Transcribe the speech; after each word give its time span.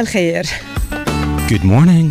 صباح 0.00 0.08
الخير. 0.08 0.46
Good 1.48 1.64
morning. 1.64 2.10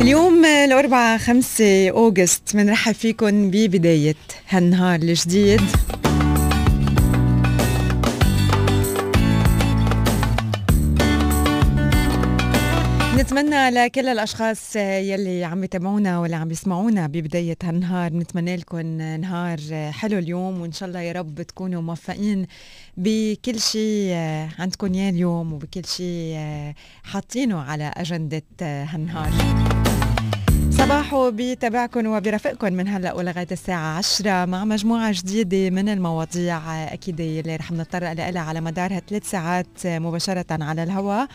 اليوم 0.00 0.44
الأربعاء 0.44 1.18
5 1.18 1.88
أوغست 1.90 2.56
بنرحب 2.56 2.94
فيكم 2.94 3.50
ببداية 3.50 4.16
هالنهار 4.48 5.00
الجديد. 5.00 5.60
نتمنى 13.18 13.70
لكل 13.70 14.08
الأشخاص 14.08 14.76
يلي 14.76 15.44
عم 15.44 15.64
يتابعونا 15.64 16.18
واللي 16.18 16.36
عم 16.36 16.50
يسمعونا 16.50 17.06
ببداية 17.06 17.56
هالنهار 17.62 18.12
نتمنى 18.12 18.56
لكم 18.56 18.80
نهار 19.20 19.58
حلو 19.90 20.18
اليوم 20.18 20.60
وإن 20.60 20.72
شاء 20.72 20.88
الله 20.88 21.00
يا 21.00 21.12
رب 21.12 21.42
تكونوا 21.42 21.82
موفقين 21.82 22.46
بكل 22.96 23.60
شيء 23.60 24.14
عندكم 24.58 24.94
اياه 24.94 25.10
اليوم 25.10 25.52
وبكل 25.52 25.84
شيء 25.84 26.38
حاطينه 27.04 27.60
على 27.60 27.92
أجندة 27.96 28.42
هالنهار. 28.60 29.30
صباحو 30.70 31.30
بتابعكم 31.34 32.06
وبرفقكم 32.06 32.72
من 32.72 32.88
هلأ 32.88 33.12
ولغاية 33.12 33.48
الساعة 33.52 33.98
10 33.98 34.44
مع 34.44 34.64
مجموعة 34.64 35.12
جديدة 35.12 35.70
من 35.70 35.88
المواضيع. 35.88 36.84
أكيد 36.92 37.20
اللي 37.20 37.56
رح 37.56 37.72
نتطرق 37.72 38.12
لها 38.12 38.40
على 38.40 38.60
مدار 38.60 38.98
ثلاث 39.08 39.30
ساعات 39.30 39.86
مباشرة 39.86 40.46
على 40.50 40.82
الهواء. 40.82 41.28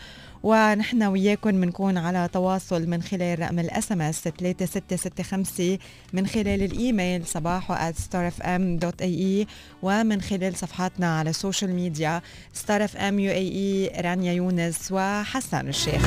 ونحن 0.44 1.02
وياكم 1.02 1.60
بنكون 1.60 1.98
على 1.98 2.28
تواصل 2.32 2.86
من 2.86 3.02
خلال 3.02 3.38
رقم 3.38 3.58
ال 3.58 3.92
SMS 3.92 4.22
3665 4.22 5.78
من 6.12 6.26
خلال 6.26 6.62
الإيميل 6.62 7.26
صباحو 7.26 7.74
starfm.ae 7.92 9.46
ومن 9.82 10.20
خلال 10.20 10.56
صفحاتنا 10.56 11.18
على 11.18 11.30
السوشيال 11.30 11.74
ميديا 11.74 12.22
اي 13.32 13.48
اي 13.48 14.00
رانيا 14.00 14.32
يونس 14.32 14.92
وحسن 14.92 15.68
الشيخ. 15.68 16.02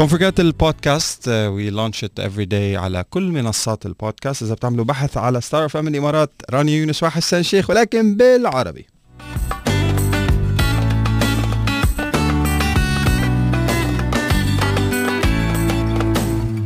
Don't 0.00 0.10
forget 0.10 0.40
البودكاست 0.40 1.28
we 1.28 1.70
launch 1.70 2.04
it 2.04 2.20
every 2.20 2.44
day 2.44 2.76
على 2.76 3.04
كل 3.10 3.22
منصات 3.22 3.86
البودكاست. 3.86 4.42
إذا 4.42 4.54
بتعملوا 4.54 4.84
بحث 4.84 5.16
على 5.16 5.40
Star 5.40 5.64
FM 5.64 5.88
الإمارات 5.88 6.30
رانيا 6.50 6.76
يونس 6.76 7.02
وحسن 7.02 7.42
شيخ 7.42 7.70
ولكن 7.70 8.16
بالعربي. 8.16 8.86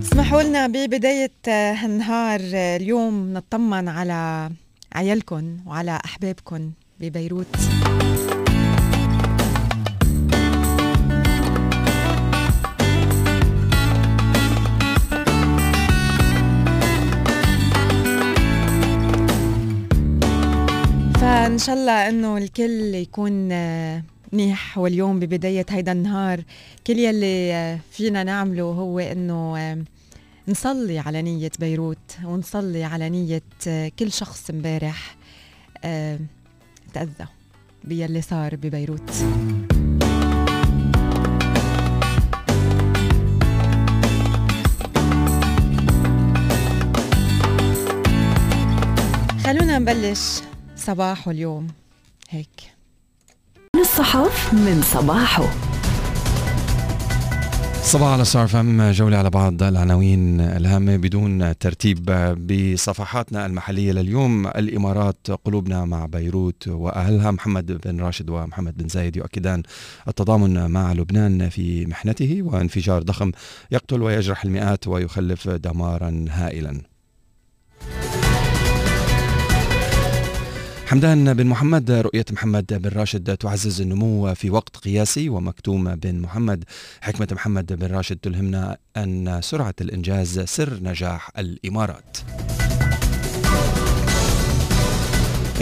اسمحوا 0.02 0.42
لنا 0.42 0.66
ببداية 0.66 1.30
هالنهار 1.48 2.40
اليوم 2.52 3.32
نطمن 3.32 3.88
على 3.88 4.50
عيالكم 4.92 5.56
وعلى 5.66 5.98
أحبابكم 6.04 6.70
ببيروت. 7.00 7.56
فإن 21.34 21.58
شاء 21.58 21.76
الله 21.76 22.08
إنه 22.08 22.36
الكل 22.36 22.94
يكون 22.94 23.32
منيح 24.32 24.78
واليوم 24.78 25.20
ببداية 25.20 25.66
هيدا 25.70 25.92
النهار. 25.92 26.42
كل 26.86 26.98
يلي 26.98 27.78
فينا 27.90 28.24
نعمله 28.24 28.62
هو 28.64 28.98
إنه 28.98 29.84
نصلي 30.48 30.98
على 30.98 31.22
نية 31.22 31.50
بيروت 31.58 32.18
ونصلي 32.24 32.84
على 32.84 33.08
نية 33.10 33.42
كل 33.98 34.12
شخص 34.12 34.50
امبارح 34.50 35.16
تأذى 36.94 37.26
باللي 37.84 38.22
صار 38.22 38.56
ببيروت. 38.56 39.10
خلونا 49.44 49.78
نبلش. 49.78 50.40
صباحه 50.86 51.30
اليوم 51.30 51.66
هيك. 52.30 52.48
الصحف 53.76 54.54
من 54.54 54.82
صباحه. 54.82 55.44
صباح 57.82 58.08
على 58.08 58.24
صار 58.24 58.46
فم 58.46 58.90
جولة 58.90 59.16
على 59.16 59.30
بعض 59.30 59.62
العناوين 59.62 60.40
الهامة 60.40 60.96
بدون 60.96 61.58
ترتيب. 61.58 62.04
بصفحاتنا 62.46 63.46
المحلية 63.46 63.92
لليوم 63.92 64.46
الإمارات 64.46 65.30
قلوبنا 65.44 65.84
مع 65.84 66.06
بيروت 66.06 66.68
وأهلها 66.68 67.30
محمد 67.30 67.72
بن 67.86 68.00
راشد 68.00 68.30
ومحمد 68.30 68.76
بن 68.76 68.88
زايد 68.88 69.16
يؤكدان 69.16 69.62
التضامن 70.08 70.70
مع 70.70 70.92
لبنان 70.92 71.48
في 71.48 71.86
محنته 71.86 72.42
وانفجار 72.42 73.02
ضخم 73.02 73.32
يقتل 73.70 74.02
ويجرح 74.02 74.44
المئات 74.44 74.88
ويخلف 74.88 75.48
دمارا 75.48 76.24
هائلا. 76.28 76.93
حمدان 80.94 81.34
بن 81.34 81.46
محمد 81.46 81.90
رؤية 81.90 82.24
محمد 82.32 82.66
بن 82.82 82.90
راشد 82.98 83.36
تعزز 83.36 83.80
النمو 83.80 84.34
في 84.34 84.50
وقت 84.50 84.76
قياسي 84.76 85.28
ومكتوم 85.28 85.94
بن 85.94 86.20
محمد. 86.20 86.64
حكمة 87.00 87.28
محمد 87.32 87.72
بن 87.72 87.86
راشد 87.86 88.16
تلهمنا 88.16 88.76
أن 88.96 89.40
سرعة 89.42 89.74
الإنجاز 89.80 90.40
سر 90.40 90.78
نجاح 90.82 91.30
الإمارات. 91.38 92.18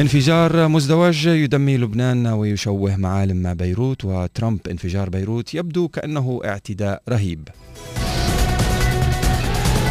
انفجار 0.00 0.68
مزدوج 0.68 1.26
يدمي 1.26 1.76
لبنان 1.76 2.26
ويشوه 2.26 2.96
معالم 2.96 3.54
بيروت 3.54 4.04
وترامب 4.04 4.68
انفجار 4.70 5.10
بيروت 5.10 5.54
يبدو 5.54 5.88
كأنه 5.88 6.40
اعتداء 6.44 7.02
رهيب. 7.08 7.48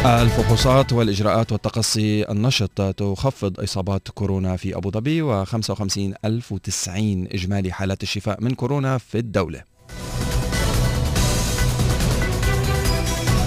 الفحوصات 0.06 0.92
والإجراءات 0.92 1.52
والتقصي 1.52 2.30
النشط 2.30 2.94
تخفض 2.96 3.60
إصابات 3.60 4.08
كورونا 4.08 4.56
في 4.56 4.76
أبو 4.76 4.90
ظبي 4.90 5.22
و 5.22 5.44
55090 5.44 7.26
إجمالي 7.32 7.72
حالات 7.72 8.02
الشفاء 8.02 8.40
من 8.40 8.54
كورونا 8.54 8.98
في 8.98 9.18
الدولة. 9.18 9.62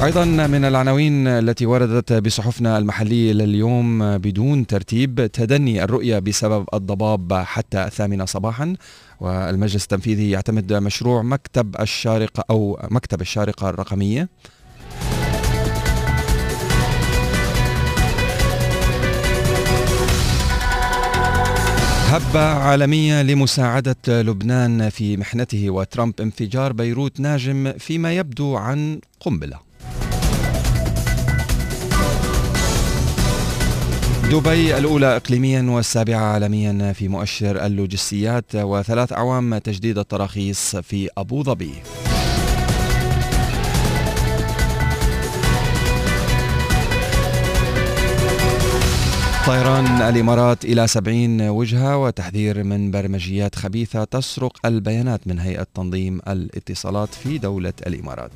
أيضا 0.04 0.26
من 0.26 0.66
العناوين 0.66 1.28
التي 1.28 1.66
وردت 1.66 2.14
بصحفنا 2.14 2.78
المحلية 2.78 3.34
لليوم 3.34 4.18
بدون 4.18 4.68
ترتيب 4.68 5.32
تدني 5.34 5.84
الرؤية 5.84 6.20
بسبب 6.20 6.66
الضباب 6.74 7.34
حتى 7.34 7.84
الثامنة 7.84 8.26
صباحا. 8.26 8.76
والمجلس 9.20 9.84
التنفيذي 9.84 10.32
يعتمد 10.32 10.74
مشروع 10.74 11.22
مكتب 11.22 11.76
الشارقة 11.80 12.44
أو 12.50 12.80
مكتب 12.92 13.22
الشارقة 13.22 13.70
الرقمية. 13.70 14.30
هبة 22.08 22.40
عالمية 22.40 23.22
لمساعدة 23.22 23.96
لبنان 24.08 24.90
في 24.90 25.18
محنته 25.18 25.70
وترامب 25.70 26.22
انفجار 26.22 26.74
بيروت 26.74 27.20
ناجم 27.20 27.74
فيما 27.80 28.14
يبدو 28.14 28.56
عن 28.56 29.00
قنبلة. 29.20 29.60
دبي 34.32 34.78
الأولى 34.78 35.16
إقليميا 35.16 35.62
والسابعة 35.62 36.20
عالميا 36.20 36.94
في 36.94 37.08
مؤشر 37.08 37.66
اللوجستيات 37.66 38.56
وثلاث 38.56 39.14
أعوام 39.14 39.58
تجديد 39.58 39.98
التراخيص 39.98 40.76
في 40.76 41.10
أبو 41.18 41.44
ظبي. 41.44 41.74
طيران 49.46 49.86
الإمارات 49.86 50.66
إلى 50.66 50.88
70 50.88 51.42
وجهة 51.42 51.98
وتحذير 51.98 52.64
من 52.64 52.92
برمجيات 52.92 53.56
خبيثة 53.56 54.04
تسرق 54.04 54.66
البيانات 54.66 55.28
من 55.28 55.40
هيئة 55.40 55.68
تنظيم 55.76 56.20
الاتصالات 56.28 57.14
في 57.14 57.38
دولة 57.38 57.74
الإمارات. 57.88 58.32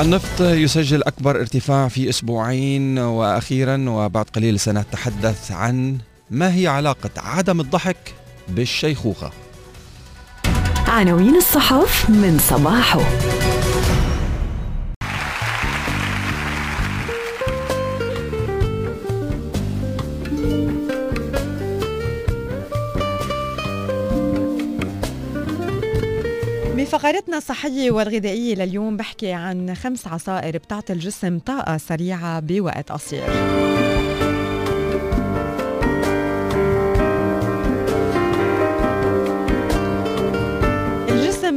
النفط 0.00 0.40
يسجل 0.40 1.02
أكبر 1.02 1.40
ارتفاع 1.40 1.88
في 1.88 2.08
أسبوعين 2.08 2.98
وأخيرا 2.98 3.84
وبعد 3.88 4.24
قليل 4.24 4.60
سنتحدث 4.60 5.52
عن 5.52 5.98
ما 6.30 6.54
هي 6.54 6.66
علاقة 6.66 7.10
عدم 7.16 7.60
الضحك 7.60 8.14
بالشيخوخة. 8.48 9.45
عناوين 10.96 11.36
الصحف 11.36 12.10
من 12.10 12.38
صباحه. 12.38 13.00
بفقرتنا 26.76 27.36
الصحية 27.36 27.90
والغذائية 27.90 28.54
لليوم 28.54 28.96
بحكي 28.96 29.32
عن 29.32 29.74
خمس 29.74 30.06
عصائر 30.06 30.58
بتعطي 30.58 30.92
الجسم 30.92 31.38
طاقة 31.38 31.76
سريعة 31.76 32.40
بوقت 32.40 32.92
قصير. 32.92 33.85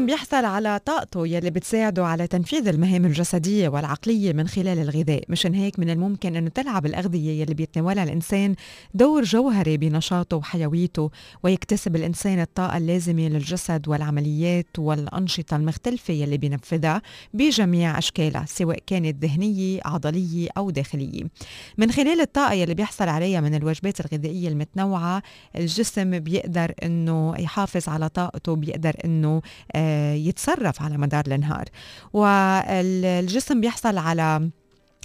بيحصل 0.10 0.46
على 0.46 0.80
طاقته 0.86 1.28
يلي 1.28 1.50
بتساعده 1.50 2.06
على 2.06 2.28
تنفيذ 2.28 2.68
المهام 2.68 3.06
الجسدية 3.06 3.70
والعقلية 3.70 4.34
من 4.34 4.48
خلال 4.48 4.80
الغذاء. 4.80 5.24
مشان 5.30 5.54
هيك 5.54 5.80
من 5.80 5.90
الممكن 5.90 6.36
أنه 6.36 6.50
تلعب 6.50 6.86
الأغذية 6.86 7.42
يلي 7.42 7.54
بيتناولها 7.54 8.04
الإنسان 8.04 8.56
دور 8.94 9.24
جوهري 9.24 9.78
بنشاطه 9.78 10.38
وحيويته 10.38 11.12
ويكتسب 11.44 11.96
الإنسان 11.96 12.40
الطاقة 12.40 12.78
اللازمة 12.78 13.28
للجسد 13.28 13.88
والعمليات 13.88 14.80
والأنشطة 14.80 15.56
المختلفة 15.56 16.14
يلي 16.14 16.38
بينفذها 16.38 17.02
بجميع 17.34 17.98
أشكالها 17.98 18.46
سواء 18.48 18.80
كانت 18.88 19.26
ذهنية 19.26 19.80
عضلية 19.86 20.50
أو 20.58 20.70
داخلية. 20.70 21.24
من 21.78 21.92
خلال 21.92 22.22
الطاقة 22.22 22.54
يلي 22.54 22.74
بيحصل 22.74 23.10
عليها 23.10 23.42
من 23.42 23.56
الوجبات 23.56 24.00
الغذائية 24.00 24.48
المتنوعة 24.48 25.24
الجسم 25.56 26.20
بيقدر 26.20 26.74
أنه 26.84 27.34
يحافظ 27.40 27.90
على 27.90 28.10
طاقته 28.10 28.56
بيقدر 28.56 28.94
أنه 29.06 29.42
آه، 29.76 29.99
يتصرف 30.00 30.82
على 30.82 30.98
مدار 30.98 31.24
النهار. 31.28 31.66
والجسم 32.14 33.62
بيحصل 33.62 33.98
على 33.98 34.50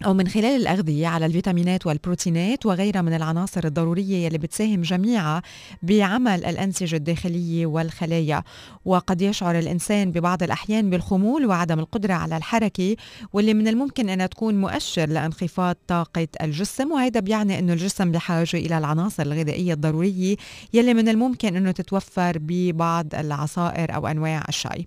أو 0.07 0.15
من 0.15 0.29
خلال 0.29 0.61
الأغذية 0.61 1.07
على 1.07 1.27
الفيتامينات 1.27 1.87
والبروتينات 1.87 2.67
وغيرها 2.67 3.03
من 3.03 3.15
العناصر 3.15 3.65
الضرورية 3.65 4.27
يلي 4.27 4.39
بتساهم 4.39 4.83
جميعها 4.83 5.43
بعمل 5.83 6.45
الأنسجة 6.45 6.97
الداخلية 6.97 7.67
والخلايا. 7.67 8.43
وقد 8.85 9.23
يشعر 9.23 9.59
الإنسان 9.59 10.13
ببعض 10.13 10.43
الأحيان 10.43 10.91
بالخمول 10.91 11.47
وعدم 11.47 11.79
القدرة 11.79 12.15
على 12.15 12.37
الحركة 12.37 12.97
واللي 13.33 13.55
من 13.55 13.69
الممكن 13.69 14.09
أنها 14.09 14.27
تكون 14.27 14.61
مؤشر 14.61 15.09
لانخفاض 15.09 15.77
طاقة 15.89 16.29
الجسم. 16.43 16.93
وهذا 16.93 17.21
بيعني 17.21 17.59
أنه 17.59 17.73
الجسم 17.73 18.13
بحاجة 18.13 18.57
إلى 18.57 18.79
العناصر 18.79 19.23
الغذائية 19.23 19.73
الضرورية 19.73 20.37
يلي 20.73 20.95
من 20.95 21.09
الممكن 21.09 21.57
أنه 21.57 21.71
تتوفر 21.71 22.39
ببعض 22.41 23.15
العصائر 23.15 23.95
أو 23.95 24.07
أنواع 24.07 24.45
الشاي. 24.49 24.87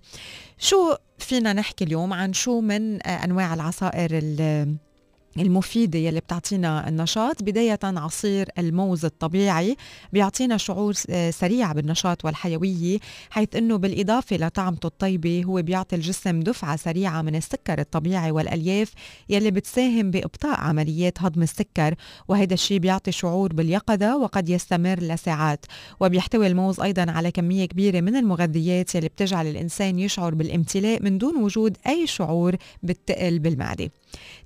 شو 0.58 0.94
فينا 1.18 1.52
نحكي 1.52 1.84
اليوم 1.84 2.12
عن 2.12 2.32
شو 2.32 2.60
من 2.60 3.02
أنواع 3.02 3.54
العصائر 3.54 4.10
المفيدة 5.40 5.98
يلي 5.98 6.20
بتعطينا 6.20 6.88
النشاط. 6.88 7.42
بداية 7.42 7.78
عصير 7.82 8.48
الموز 8.58 9.04
الطبيعي 9.04 9.76
بيعطينا 10.12 10.56
شعور 10.56 10.92
سريع 11.30 11.72
بالنشاط 11.72 12.24
والحيوية 12.24 12.98
حيث 13.30 13.56
أنه 13.56 13.76
بالإضافة 13.76 14.36
لطعمته 14.36 14.86
الطيبة 14.86 15.44
هو 15.44 15.62
بيعطي 15.62 15.96
الجسم 15.96 16.40
دفعة 16.40 16.76
سريعة 16.76 17.22
من 17.22 17.36
السكر 17.36 17.78
الطبيعي 17.78 18.30
والألياف 18.30 18.92
يلي 19.28 19.50
بتساهم 19.50 20.10
بإبطاء 20.10 20.60
عمليات 20.60 21.22
هضم 21.22 21.42
السكر 21.42 21.94
وهذا 22.28 22.54
الشيء 22.54 22.78
بيعطي 22.78 23.12
شعور 23.12 23.52
باليقظة 23.52 24.16
وقد 24.16 24.48
يستمر 24.48 24.98
لساعات. 25.00 25.66
وبيحتوي 26.00 26.46
الموز 26.46 26.80
أيضا 26.80 27.10
على 27.10 27.30
كمية 27.30 27.64
كبيرة 27.64 28.00
من 28.00 28.16
المغذيات 28.16 28.94
يلي 28.94 29.08
بتجعل 29.08 29.46
الإنسان 29.46 29.98
يشعر 29.98 30.34
بالامتلاء 30.34 31.02
من 31.02 31.18
دون 31.18 31.36
وجود 31.36 31.76
أي 31.86 32.06
شعور 32.06 32.56
بالتقل 32.82 33.38
بالمعدة. 33.38 33.90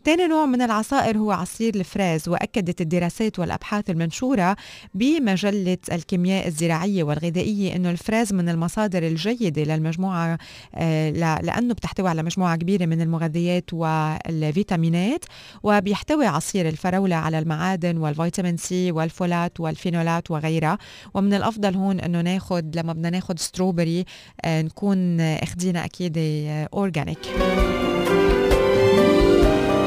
تاني 0.05 0.27
نوع 0.27 0.47
من 0.47 0.63
العصائر 0.63 1.19
هو 1.19 1.33
عصير 1.33 1.75
الفراز 1.75 2.29
وأكدت 2.29 2.81
الدراسات 2.81 3.39
والأبحاث 3.39 3.91
المنشورة 3.91 4.57
بمجلة 4.95 5.79
الكيمياء 5.93 6.47
الزراعية 6.47 7.05
والغذائية 7.05 7.77
أنه 7.77 7.91
الفريز 7.91 8.33
من 8.33 8.49
المصادر 8.49 9.03
الجيدة 9.03 9.63
للمجموعة 9.63 10.39
آه، 10.75 11.11
لأنه 11.41 11.75
بتحتوي 11.75 12.09
على 12.09 12.23
مجموعة 12.23 12.57
كبيرة 12.57 12.87
من 12.87 13.01
المغذيات 13.01 13.75
والفيتامينات 13.75 15.25
وبيحتوي 15.63 16.27
عصير 16.27 16.69
الفراولة 16.69 17.17
على 17.17 17.39
المعادن 17.39 17.97
والفيتامين 17.97 18.57
سي 18.57 18.93
والفولات 18.93 19.61
والفينولات 19.61 20.31
وغيرها. 20.31 20.79
ومن 21.15 21.35
الأفضل 21.35 21.75
هون 21.75 22.01
أنه 22.01 22.21
ناخد 22.21 22.77
لما 22.77 22.93
بدنا 22.93 23.11
ناخد 23.11 23.39
strawberry 23.39 24.05
آه، 24.45 24.63
نكون 24.63 25.21
أخدينا 25.21 25.85
أكيد 25.85 26.15
organic 26.75 27.27
آه، 27.27 27.82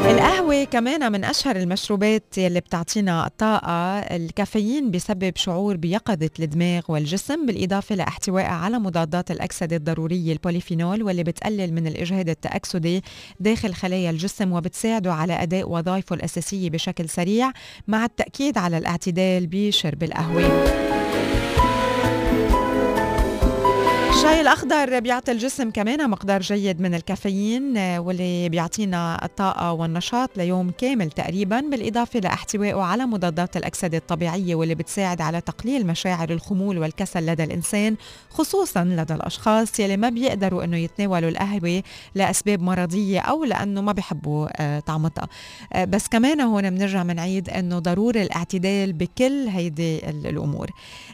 القهوة 0.10 0.64
كمان 0.64 1.12
من 1.12 1.24
أشهر 1.24 1.56
المشروبات 1.56 2.38
يلي 2.38 2.60
بتعطينا 2.60 3.30
طاقة 3.38 4.00
الكافيين 4.00 4.92
بسبب 4.92 5.34
شعور 5.36 5.78
بيقظة 5.78 6.30
الدماغ 6.40 6.82
والجسم 6.88 7.46
بالإضافة 7.46 7.96
لاحتوائها 7.96 8.48
على 8.48 8.80
مضادات 8.80 9.32
الأكسدة 9.32 9.76
الضرورية 9.76 10.34
البوليفينول 10.34 11.04
واللي 11.04 11.24
بتقلل 11.24 11.74
من 11.74 11.88
الإجهاد 11.88 12.30
التأكسدي 12.30 13.04
داخل 13.40 13.74
خلايا 13.74 14.10
الجسم 14.10 14.52
وبتساعده 14.54 15.14
على 15.14 15.34
أداء 15.34 15.70
وظائفه 15.70 16.16
الأساسية 16.16 16.70
بشكل 16.70 17.10
سريع 17.10 17.52
مع 17.88 18.06
التأكيد 18.06 18.58
على 18.58 18.78
الاعتدال 18.78 19.48
بشرب 19.48 20.04
القهوة. 20.04 20.95
الشاي 24.26 24.42
الأخضر 24.42 25.00
بيعطي 25.00 25.32
الجسم 25.32 25.72
كمان 25.72 26.10
مقدار 26.10 26.42
جيد 26.42 26.82
من 26.82 26.96
الكافيين 26.96 27.78
واللي 27.78 28.50
بيعطينا 28.50 29.26
الطاقة 29.26 29.72
والنشاط 29.72 30.38
ليوم 30.38 30.72
كامل 30.72 31.12
تقريبا 31.12 31.60
بالإضافة 31.60 32.20
لإحتوائه 32.20 32.82
على 32.82 33.06
مضادات 33.06 33.58
الأكسدة 33.58 33.98
الطبيعية 33.98 34.56
واللي 34.56 34.76
بتساعد 34.76 35.22
على 35.22 35.42
تقليل 35.42 35.88
مشاعر 35.88 36.30
الخمول 36.30 36.78
والكسل 36.78 37.26
لدى 37.26 37.44
الإنسان 37.44 37.96
خصوصا 38.30 38.84
لدى 38.84 39.14
الأشخاص 39.14 39.80
يلي 39.80 39.98
ما 39.98 40.10
بيقدروا 40.10 40.64
أنه 40.64 40.78
يتناولوا 40.78 41.30
القهوة 41.30 41.84
لأسباب 42.16 42.62
مرضية 42.62 43.20
أو 43.20 43.44
لأنه 43.44 43.82
ما 43.82 43.92
بيحبوا 43.92 44.48
آه، 44.58 44.80
طعمتها 44.80 45.28
آه، 45.74 45.86
بس 45.86 46.08
كمان 46.08 46.42
هون 46.42 46.70
بنرجع 46.70 47.04
بنعيد 47.04 47.50
أنه 47.50 47.80
ضروري 47.80 48.22
الاعتدال 48.22 48.94
بكل 48.94 49.48
هيدي 49.48 50.10
الأمور. 50.10 50.70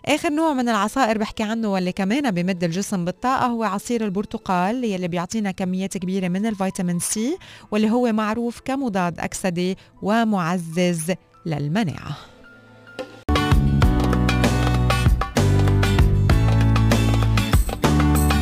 آخر 0.06 0.30
نوع 0.30 0.54
من 0.54 0.70
العصائر 0.70 1.18
بحكي 1.18 1.44
عنه 1.44 1.68
واللي 1.68 1.92
كمان 1.92 2.32
بمد 2.32 2.64
الجسم 2.64 3.01
بالطاقة 3.06 3.46
هو 3.46 3.64
عصير 3.64 4.06
البرتقال 4.06 4.84
يلي 4.84 5.08
بيعطينا 5.08 5.52
كميات 5.52 5.98
كبيرة 5.98 6.28
من 6.28 6.46
الفيتامين 6.46 7.00
سي 7.00 7.38
واللي 7.72 7.90
هو 7.90 8.12
معروف 8.12 8.60
كمضاد 8.66 9.20
أكسدة 9.20 9.76
ومعزز 10.02 11.14
للمناعة. 11.46 12.18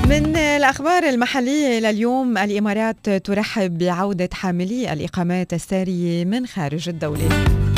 من 0.10 0.36
الأخبار 0.36 1.04
المحلية 1.04 1.80
لليوم 1.80 2.38
الإمارات 2.38 3.10
ترحب 3.10 3.78
بعودة 3.78 4.30
حاملي 4.34 4.94
الإقامات 4.94 5.54
السارية 5.54 6.26
من 6.26 6.46
خارج 6.48 6.90
الدولة. 6.90 7.69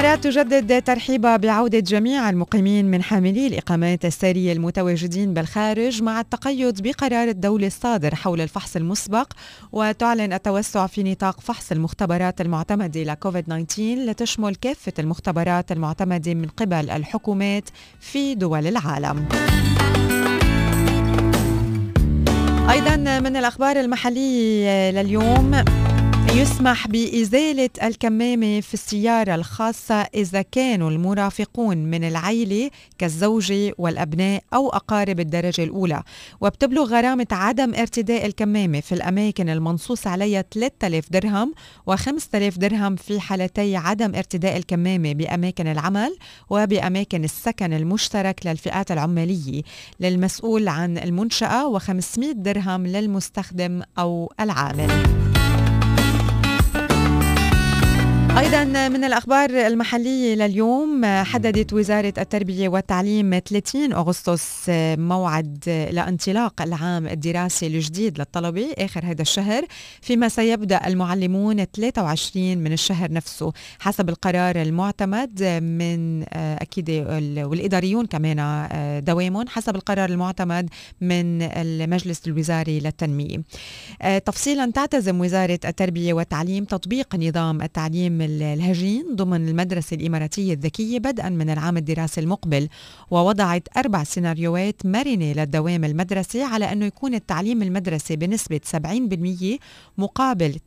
الإمارات 0.00 0.24
تجدد 0.24 0.82
ترحيبها 0.82 1.36
بعودة 1.36 1.78
جميع 1.78 2.30
المقيمين 2.30 2.84
من 2.84 3.02
حاملي 3.02 3.46
الإقامات 3.46 4.04
السارية 4.04 4.52
المتواجدين 4.52 5.34
بالخارج 5.34 6.02
مع 6.02 6.20
التقيد 6.20 6.82
بقرار 6.82 7.28
الدولة 7.28 7.66
الصادر 7.66 8.14
حول 8.14 8.40
الفحص 8.40 8.76
المسبق 8.76 9.32
وتعلن 9.72 10.32
التوسع 10.32 10.86
في 10.86 11.02
نطاق 11.02 11.40
فحص 11.40 11.72
المختبرات 11.72 12.40
المعتمدة 12.40 13.02
لكوفيد 13.02 13.44
19 13.44 14.10
لتشمل 14.10 14.54
كافة 14.54 14.92
المختبرات 14.98 15.72
المعتمدة 15.72 16.34
من 16.34 16.48
قبل 16.48 16.90
الحكومات 16.90 17.64
في 18.00 18.34
دول 18.34 18.66
العالم. 18.66 19.28
أيضا 22.70 22.96
من 22.96 23.36
الأخبار 23.36 23.80
المحلية 23.80 24.90
لليوم 24.90 25.64
يسمح 26.34 26.88
بإزالة 26.88 27.70
الكمامة 27.82 28.60
في 28.60 28.74
السيارة 28.74 29.34
الخاصة 29.34 29.94
إذا 29.94 30.42
كانوا 30.42 30.90
المرافقون 30.90 31.76
من 31.76 32.04
العيلة 32.04 32.70
كالزوجة 32.98 33.72
والأبناء 33.78 34.42
أو 34.54 34.68
أقارب 34.68 35.20
الدرجة 35.20 35.64
الأولى. 35.64 36.02
وبتبلغ 36.40 36.84
غرامة 36.84 37.26
عدم 37.32 37.74
ارتداء 37.74 38.26
الكمامة 38.26 38.80
في 38.80 38.92
الأماكن 38.92 39.48
المنصوص 39.48 40.06
عليها 40.06 40.44
3000 40.50 41.12
درهم 41.12 41.54
و5000 41.90 42.58
درهم 42.58 42.96
في 42.96 43.20
حالتي 43.20 43.76
عدم 43.76 44.14
ارتداء 44.14 44.56
الكمامة 44.56 45.12
بأماكن 45.12 45.66
العمل 45.66 46.16
وبأماكن 46.50 47.24
السكن 47.24 47.72
المشترك 47.72 48.46
للفئات 48.46 48.92
العمالية. 48.92 49.62
للمسؤول 50.00 50.68
عن 50.68 50.98
المنشأة 50.98 51.78
و500 51.78 52.32
درهم 52.34 52.86
للمستخدم 52.86 53.82
أو 53.98 54.32
العامل. 54.40 55.29
إذا 58.38 58.88
من 58.88 59.04
الأخبار 59.04 59.50
المحلية 59.50 60.34
لليوم 60.34 61.04
حددت 61.04 61.72
وزارة 61.72 62.14
التربية 62.18 62.68
والتعليم 62.68 63.38
30 63.48 63.92
أغسطس 63.92 64.64
موعد 64.98 65.64
لانطلاق 65.92 66.62
العام 66.62 67.06
الدراسي 67.06 67.66
الجديد 67.66 68.18
للطلبة 68.18 68.72
آخر 68.78 69.04
هذا 69.04 69.22
الشهر. 69.22 69.64
فيما 70.02 70.28
سيبدأ 70.28 70.86
المعلمون 70.86 71.64
23 71.64 72.58
من 72.58 72.72
الشهر 72.72 73.12
نفسه 73.12 73.52
حسب 73.78 74.08
القرار 74.08 74.62
المعتمد 74.62 75.42
من 75.62 76.24
أكيد 76.34 76.90
والإداريون 77.38 78.06
كمان 78.06 78.68
دوامهم 79.04 79.48
حسب 79.48 79.76
القرار 79.76 80.08
المعتمد 80.08 80.68
من 81.00 81.42
المجلس 81.42 82.20
الوزاري 82.26 82.80
للتنمية. 82.80 83.42
تفصيلا 84.26 84.70
تعتزم 84.70 85.20
وزارة 85.20 85.60
التربية 85.64 86.12
والتعليم 86.12 86.64
تطبيق 86.64 87.16
نظام 87.16 87.62
التعليم 87.62 88.19
الهجين 88.22 89.16
ضمن 89.16 89.48
المدرسة 89.48 89.94
الإماراتية 89.96 90.52
الذكية 90.54 90.98
بدءا 90.98 91.28
من 91.28 91.50
العام 91.50 91.76
الدراسي 91.76 92.20
المقبل 92.20 92.68
ووضعت 93.10 93.68
أربع 93.76 94.04
سيناريوهات 94.04 94.86
مرنة 94.86 95.32
للدوام 95.32 95.84
المدرسي 95.84 96.42
على 96.42 96.72
أنه 96.72 96.86
يكون 96.86 97.14
التعليم 97.14 97.62
المدرسي 97.62 98.16
بنسبة 98.16 98.60
70% 99.56 99.58
مقابل 99.98 100.58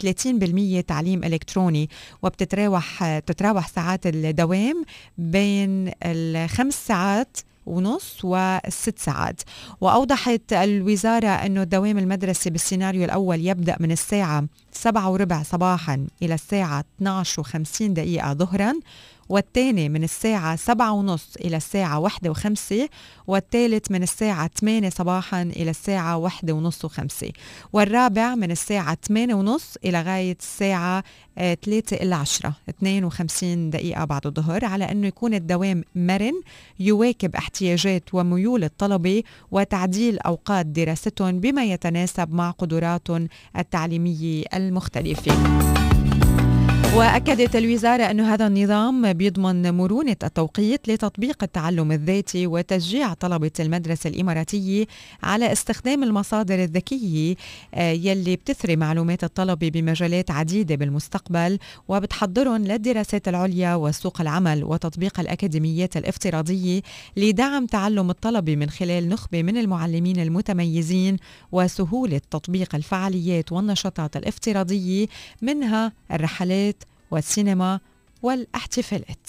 30% 0.81 0.85
تعليم 0.87 1.23
إلكتروني 1.23 1.89
وبتتراوح 2.23 3.19
تتراوح 3.19 3.67
ساعات 3.67 4.07
الدوام 4.07 4.83
بين 5.17 5.91
الخمس 6.03 6.87
ساعات 6.87 7.37
ونص 7.65 8.25
والست 8.25 8.99
ساعات. 8.99 9.41
وأوضحت 9.81 10.53
الوزارة 10.53 11.27
أنه 11.27 11.61
الدوام 11.61 11.97
المدرسي 11.97 12.49
بالسيناريو 12.49 13.03
الأول 13.03 13.47
يبدأ 13.47 13.75
من 13.79 13.91
الساعة 13.91 14.43
سبعة 14.73 15.09
وربع 15.09 15.43
صباحا 15.43 16.07
إلى 16.21 16.33
الساعة 16.33 16.83
12 16.97 17.41
وخمسين 17.41 17.93
دقيقة 17.93 18.33
ظهرا 18.33 18.73
والثاني 19.29 19.89
من 19.89 20.03
الساعة 20.03 20.55
سبعة 20.55 20.91
ونص 20.91 21.35
إلى 21.35 21.57
الساعة 21.57 21.99
واحدة 21.99 22.29
وخمسة 22.29 22.89
والثالث 23.27 23.91
من 23.91 24.03
الساعة 24.03 24.49
8 24.59 24.89
صباحا 24.89 25.41
إلى 25.41 25.69
الساعة 25.69 26.17
واحدة 26.17 26.53
ونص 26.53 26.85
وخمسة. 26.85 27.31
والرابع 27.73 28.35
من 28.35 28.51
الساعة 28.51 28.97
8 29.07 29.33
ونص 29.33 29.75
إلى 29.85 30.01
غاية 30.01 30.37
الساعة 30.39 31.03
3 31.37 31.97
إلى 31.97 32.15
10 32.15 32.53
52 32.69 33.69
دقيقة 33.69 34.05
بعد 34.05 34.27
الظهر 34.27 34.65
على 34.65 34.91
أنه 34.91 35.07
يكون 35.07 35.33
الدوام 35.33 35.83
مرن 35.95 36.33
يواكب 36.79 37.35
احتياجات 37.35 38.03
وميول 38.13 38.63
الطلبة 38.63 39.23
وتعديل 39.51 40.19
أوقات 40.19 40.65
دراستهم 40.65 41.39
بما 41.39 41.63
يتناسب 41.65 42.33
مع 42.33 42.51
قدراتهم 42.51 43.27
التعليمية 43.57 44.43
المختلفة 44.67 45.31
وأكدت 46.97 47.55
الوزارة 47.55 48.03
أن 48.03 48.19
هذا 48.19 48.47
النظام 48.47 49.13
بيضمن 49.13 49.73
مرونة 49.73 50.15
التوقيت 50.23 50.87
لتطبيق 50.87 51.43
التعلم 51.43 51.91
الذاتي 51.91 52.47
وتشجيع 52.47 53.13
طلبة 53.13 53.51
المدرسة 53.59 54.09
الإماراتية 54.09 54.85
على 55.23 55.51
استخدام 55.51 56.03
المصادر 56.03 56.63
الذكية 56.63 57.35
آه، 57.73 57.91
يلي 57.91 58.35
بتثري 58.35 58.75
معلومات 58.75 59.23
الطلبة 59.23 59.69
بمجالات 59.69 60.31
عديدة 60.31 60.75
بالمستقبل 60.75 61.59
وبتحضرهم 61.87 62.63
للدراسات 62.63 63.27
العليا 63.27 63.75
وسوق 63.75 64.21
العمل 64.21 64.63
وتطبيق 64.63 65.19
الأكاديميات 65.19 65.97
الافتراضية 65.97 66.81
لدعم 67.17 67.65
تعلم 67.65 68.09
الطلبة 68.09 68.55
من 68.55 68.69
خلال 68.69 69.09
نخبة 69.09 69.43
من 69.43 69.57
المعلمين 69.57 70.19
المتميزين 70.19 71.17
وسهولة 71.51 72.21
تطبيق 72.31 72.75
الفعاليات 72.75 73.51
والنشاطات 73.51 74.17
الافتراضية 74.17 75.07
منها 75.41 75.91
الرحلات 76.11 76.82
والسينما 77.13 77.79
والاحتفالات. 78.21 79.27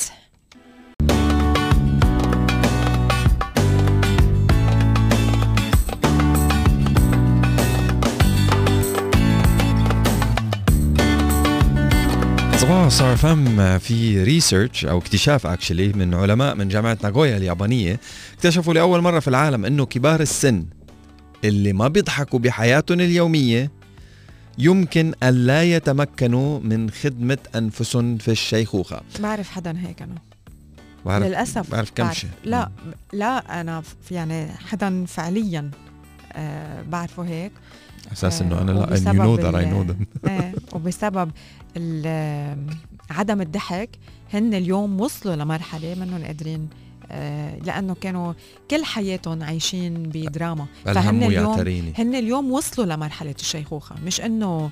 صار 12.89 13.17
فهم 13.17 13.79
في 13.79 14.25
research 14.25 14.85
أو 14.85 14.99
اكتشاف 14.99 15.47
actually 15.47 15.89
من 15.89 16.15
علماء 16.15 16.55
من 16.55 16.69
جامعة 16.69 16.99
ناغويا 17.03 17.37
اليابانية 17.37 18.01
اكتشفوا 18.35 18.75
لأول 18.75 19.01
مرة 19.01 19.21
في 19.21 19.29
العالم 19.29 19.65
إنه 19.65 19.87
كبار 19.87 20.21
السن 20.21 20.67
اللي 21.45 21.73
ما 21.73 21.89
بيضحكوا 21.89 22.39
بحياتهم 22.39 23.01
اليومية 23.01 23.71
يمكن 24.59 25.13
ألا 25.23 25.63
يتمكنوا 25.63 26.61
من 26.61 26.91
خدمة 26.91 27.39
أنفسهم 27.55 28.17
في 28.17 28.31
الشيخوخة. 28.31 29.01
بعرف 29.21 29.51
حدا 29.51 29.79
هيك 29.79 30.03
أنا. 30.03 30.15
بعرف 31.07 31.27
للأسف. 31.27 31.71
بعرف 31.71 31.91
كم 31.95 32.05
بعرف. 32.05 32.19
شيء. 32.19 32.31
لا 32.45 32.71
لا 33.13 33.61
أنا 33.61 33.83
يعني 34.11 34.49
حدا 34.53 35.05
فعليا 35.05 35.71
آه 36.33 36.83
بعرفه 36.83 37.23
هيك. 37.23 37.53
أساس 38.13 38.43
آه، 38.43 38.47
انه 38.47 38.61
أنا 38.61 38.71
لا 38.73 38.87
you 38.87 38.91
وبسبب 38.91 39.37
know 39.37 39.41
that 39.41 39.55
I 39.55 39.65
know 39.65 39.93
them. 39.93 40.07
آه 40.31 40.53
وبسبب 40.73 41.31
عدم 43.11 43.41
الضحك 43.41 43.91
هن 44.33 44.55
اليوم 44.55 45.01
وصلوا 45.01 45.37
لمرحلة 45.37 45.95
منهم 45.95 46.25
قادرين 46.25 46.69
آه 47.15 47.59
لأنه 47.59 47.95
كانوا 48.01 48.33
كل 48.71 48.85
حياتهم 48.85 49.43
عايشين 49.43 50.03
بدراما. 50.03 50.67
الهم 50.89 51.23
اليوم 51.23 51.61
هن 51.99 52.15
اليوم 52.15 52.53
وصلوا 52.53 52.87
لمرحلة 52.87 53.35
الشيخوخة 53.41 53.97
مش 54.07 54.21
إنه 54.21 54.71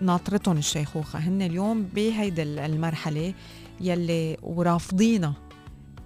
ناطرتهم 0.00 0.58
الشيخوخة. 0.58 1.18
هن 1.18 1.42
اليوم 1.42 1.82
بهيدي 1.82 2.42
المرحلة 2.42 3.34
يلي 3.80 4.36
ورافضينها 4.42 5.34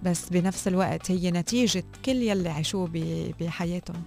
بس 0.03 0.29
بنفس 0.29 0.67
الوقت 0.67 1.11
هي 1.11 1.31
نتيجة 1.31 1.83
كل 2.05 2.15
يلي 2.15 2.49
عاشوه 2.49 2.89
بحياتهم. 3.39 4.03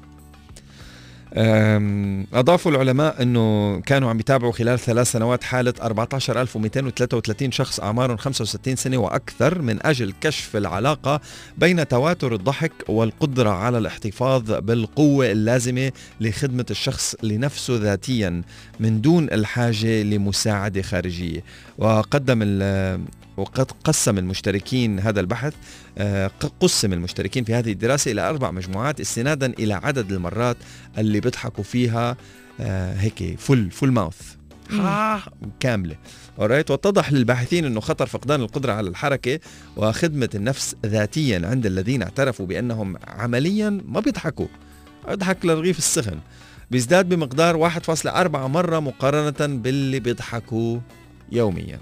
أضافوا 2.33 2.73
العلماء 2.73 3.23
أنه 3.23 3.81
كانوا 3.81 4.11
عم 4.11 4.21
يتابعوا 4.21 4.53
خلال 4.53 4.79
ثلاث 4.79 5.11
سنوات 5.13 5.45
حالة 5.45 5.75
14233 5.81 7.53
شخص 7.53 7.81
أعمارهم 7.81 8.17
65 8.17 8.77
سنة 8.77 8.97
وأكثر 8.97 9.63
من 9.63 9.87
أجل 9.87 10.15
كشف 10.21 10.57
العلاقة 10.57 11.21
بين 11.59 11.89
تواتر 11.89 12.35
الضحك 12.35 12.73
والقدرة 12.89 13.51
على 13.51 13.79
الاحتفاظ 13.79 14.53
بالقوة 14.53 15.31
اللازمة 15.33 15.93
لخدمة 16.21 16.67
الشخص 16.71 17.17
لنفسه 17.23 17.77
ذاتيا 17.77 18.43
من 18.81 19.01
دون 19.01 19.25
الحاجة 19.25 20.03
لمساعدة 20.03 20.83
خارجية. 20.83 21.45
وقدم 21.79 22.43
وقد 23.41 23.71
قسم 23.85 24.19
المشتركين 24.19 25.01
هذا 25.01 25.21
البحث 25.21 25.55
آه، 25.99 26.31
قسم 26.61 26.93
المشتركين 26.93 27.45
في 27.45 27.55
هذه 27.55 27.73
الدراسة 27.73 28.13
إلى 28.13 28.29
أربع 28.29 28.51
مجموعات 28.51 29.01
استنادا 29.01 29.47
إلى 29.47 29.75
عدد 29.75 30.13
المرات 30.13 30.57
اللي 30.99 31.21
بيضحكوا 31.21 31.65
فيها 31.65 32.17
آه، 32.61 32.95
هيك 32.95 33.39
فل 33.39 33.71
فل 33.71 33.91
ماوث 33.91 34.41
كاملة. 35.61 35.97
Alright 36.39 36.71
واتضح 36.71 37.13
للباحثين 37.13 37.65
إنه 37.65 37.81
خطر 37.81 38.07
فقدان 38.07 38.41
القدرة 38.41 38.73
على 38.73 38.89
الحركة 38.89 39.41
وخدمة 39.77 40.29
النفس 40.35 40.77
ذاتيا 40.87 41.43
عند 41.45 41.67
الذين 41.67 42.03
اعترفوا 42.03 42.47
بأنهم 42.47 42.97
عمليا 43.09 43.81
ما 43.89 44.01
بيضحكوا. 44.01 44.47
أضحك 45.07 45.45
للرغيف 45.45 45.79
السخن. 45.79 46.19
بيزداد 46.71 47.09
بمقدار 47.09 47.57
1.4 47.57 48.07
مرة 48.47 48.81
مقارنة 48.81 49.61
باللي 49.61 50.01
بيضحكوا 50.01 50.81
يوميا. 51.33 51.81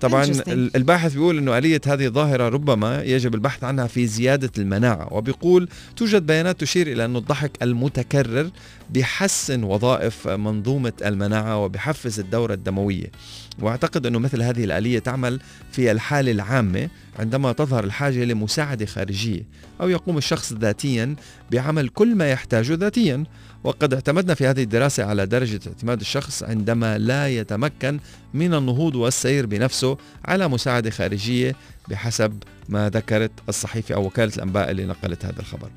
طبعا 0.00 0.24
الباحث 0.48 1.12
بيقول 1.12 1.38
إنه 1.38 1.58
آلية 1.58 1.80
هذه 1.86 2.06
الظاهرة 2.06 2.48
ربما 2.48 3.02
يجب 3.02 3.34
البحث 3.34 3.64
عنها 3.64 3.86
في 3.86 4.06
زيادة 4.06 4.50
المناعة 4.58 5.12
وبيقول 5.12 5.68
توجد 5.96 6.26
بيانات 6.26 6.60
تشير 6.60 6.86
إلى 6.86 7.04
أن 7.04 7.16
الضحك 7.16 7.50
المتكرر 7.62 8.50
بيحسن 8.90 9.64
وظائف 9.64 10.28
منظومة 10.28 10.92
المناعة 11.04 11.58
وبيحفز 11.58 12.20
الدورة 12.20 12.54
الدموية. 12.54 13.10
وأعتقد 13.58 14.06
إنه 14.06 14.18
مثل 14.18 14.42
هذه 14.42 14.64
الآلية 14.64 14.98
تعمل 14.98 15.40
في 15.72 15.90
الحالة 15.90 16.32
العامة 16.32 16.88
عندما 17.18 17.52
تظهر 17.52 17.84
الحاجة 17.84 18.24
لمساعدة 18.24 18.86
خارجية 18.86 19.42
أو 19.80 19.88
يقوم 19.88 20.18
الشخص 20.18 20.52
ذاتيا 20.52 21.16
بعمل 21.50 21.88
كل 21.88 22.14
ما 22.14 22.30
يحتاجه 22.30 22.74
ذاتيا. 22.74 23.24
وقد 23.64 23.94
اعتمدنا 23.94 24.34
في 24.34 24.46
هذه 24.46 24.62
الدراسة 24.62 25.04
على 25.04 25.26
درجة 25.26 25.60
اعتماد 25.66 26.00
الشخص 26.00 26.42
عندما 26.42 26.98
لا 26.98 27.28
يتمكن 27.28 28.00
من 28.34 28.54
النهوض 28.54 28.94
والسير 28.94 29.46
بنفسه 29.46 29.98
على 30.24 30.48
مساعدة 30.48 30.90
خارجية 30.90 31.56
بحسب 31.88 32.42
ما 32.68 32.88
ذكرت 32.88 33.30
الصحيفة 33.48 33.94
أو 33.94 34.04
وكالة 34.04 34.32
الأنباء 34.36 34.70
اللي 34.70 34.84
نقلت 34.84 35.24
هذا 35.24 35.40
الخبر. 35.40 35.70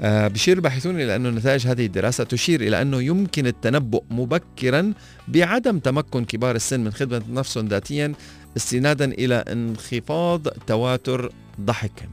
آه، 0.00 0.28
بشير 0.28 0.56
الباحثون 0.56 1.00
إلى 1.00 1.16
أن 1.16 1.34
نتائج 1.34 1.66
هذه 1.66 1.86
الدراسة 1.86 2.24
تشير 2.24 2.60
إلى 2.60 2.82
أنه 2.82 3.02
يمكن 3.02 3.46
التنبؤ 3.46 4.02
مبكرا 4.10 4.92
بعدم 5.28 5.78
تمكن 5.78 6.24
كبار 6.24 6.56
السن 6.56 6.80
من 6.80 6.92
خدمة 6.92 7.22
نفسهم 7.30 7.68
ذاتيا 7.68 8.12
استنادا 8.56 9.04
إلى 9.04 9.34
انخفاض 9.34 10.48
تواتر 10.48 11.32
ضحكهم 11.60 12.10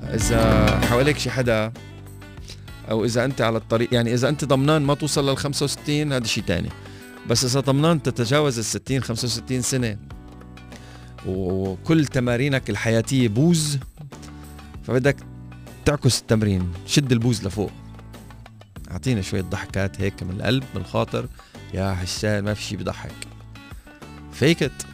إذا 0.00 0.66
حواليك 0.80 1.18
شي 1.18 1.30
حدا؟ 1.30 1.72
أو 2.90 3.04
إذا 3.04 3.24
أنت 3.24 3.40
على 3.40 3.58
الطريق 3.58 3.94
يعني 3.94 4.14
إذا 4.14 4.28
أنت 4.28 4.44
طمنان 4.44 4.82
ما 4.82 4.94
توصل 4.94 5.30
لل 5.30 5.36
65 5.36 6.12
هذا 6.12 6.26
شيء 6.26 6.44
تاني. 6.44 6.68
بس 7.28 7.44
إذا 7.44 7.60
طمنان 7.60 8.02
تتجاوز 8.02 8.58
ال 8.58 8.64
60 8.64 9.02
65 9.02 9.62
سنة. 9.62 9.98
وكل 11.26 12.06
تمارينك 12.06 12.70
الحياتية 12.70 13.28
بوز 13.28 13.78
فبدك 14.82 15.16
تعكس 15.84 16.20
التمرين. 16.20 16.72
شد 16.86 17.12
البوز 17.12 17.46
لفوق. 17.46 17.70
أعطينا 18.90 19.22
شوية 19.22 19.42
ضحكات 19.42 20.00
هيك 20.00 20.22
من 20.22 20.30
القلب 20.30 20.64
من 20.74 20.80
الخاطر. 20.80 21.28
يا 21.74 21.94
حسان 21.94 22.44
ما 22.44 22.54
في 22.54 22.62
شيء 22.62 22.78
بضحك. 22.78 23.12
fake 24.32 24.68
it 24.68 24.86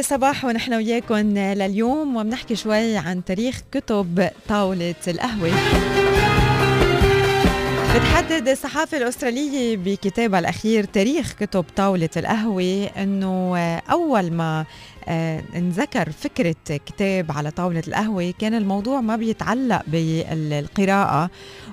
صباح 0.00 0.44
ونحن 0.44 0.74
وياكم 0.74 1.14
لليوم 1.38 2.16
وبنحكي 2.16 2.56
شوي 2.56 2.96
عن 2.96 3.24
تاريخ 3.24 3.60
كتب 3.72 4.30
طاولة 4.48 4.94
القهوة. 5.08 5.50
بتحدد 7.94 8.48
الصحافة 8.48 8.96
الأسترالية 8.98 9.76
بكتابها 9.76 10.38
الأخير 10.38 10.84
تاريخ 10.84 11.32
كتب 11.32 11.64
طاولة 11.76 12.08
القهوة 12.16 12.90
أنه 12.96 13.56
أول 13.78 14.32
ما 14.32 14.64
آه، 15.08 15.42
انذكر 15.56 16.10
فكرة 16.10 16.54
كتاب 16.68 17.32
على 17.32 17.50
طاولة 17.50 17.82
القهوة 17.88 18.34
كان 18.38 18.54
الموضوع 18.54 19.00
ما 19.00 19.16
بيتعلق 19.16 19.82
بالقراءة 19.86 21.30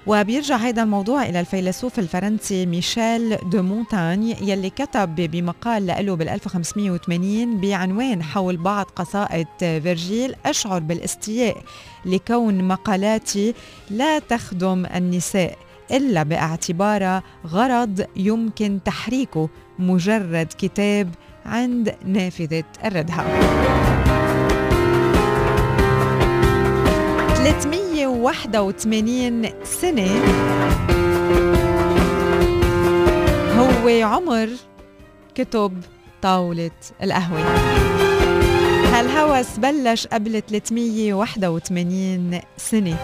وبيرجع 0.08 0.56
هذا 0.56 0.84
الموضوع 0.84 1.24
إلى 1.24 1.40
الفيلسوف 1.40 2.00
الفرنسي 2.00 2.66
ميشيل 2.66 3.38
دو 3.50 3.62
مونتاني 3.62 4.36
يلي 4.42 4.70
كتب 4.70 5.16
بمقال 5.16 5.86
له 6.06 6.16
بال 6.16 6.30
1580 6.30 7.62
بعنوان 7.62 8.24
حول 8.24 8.58
بعض 8.58 8.86
قصائد 8.86 9.48
فيرجيل 9.60 10.36
أشعر 10.46 10.80
بالاستياء 10.80 11.58
لكون 12.06 12.64
مقالاتي 12.64 13.54
لا 13.90 14.20
تخدم 14.20 14.86
النساء. 14.86 15.69
إلا 15.92 16.24
باعتبارها 16.24 17.24
غرض 17.48 18.06
يمكن 18.16 18.80
تحريكه 18.86 19.50
مجرد 19.80 20.48
كتاب 20.58 21.10
عند 21.46 21.96
نافذة 22.06 22.64
الردهة 22.86 23.26
381 27.36 29.46
سنة 29.64 30.08
هو 33.58 34.04
عمر 34.04 34.50
كتب 35.36 35.74
طاولة 36.22 36.72
القهوة. 37.04 37.40
هالهوس 38.94 39.58
بلش 39.58 40.08
قبل 40.08 40.42
381 40.50 42.40
سنة. 42.58 42.98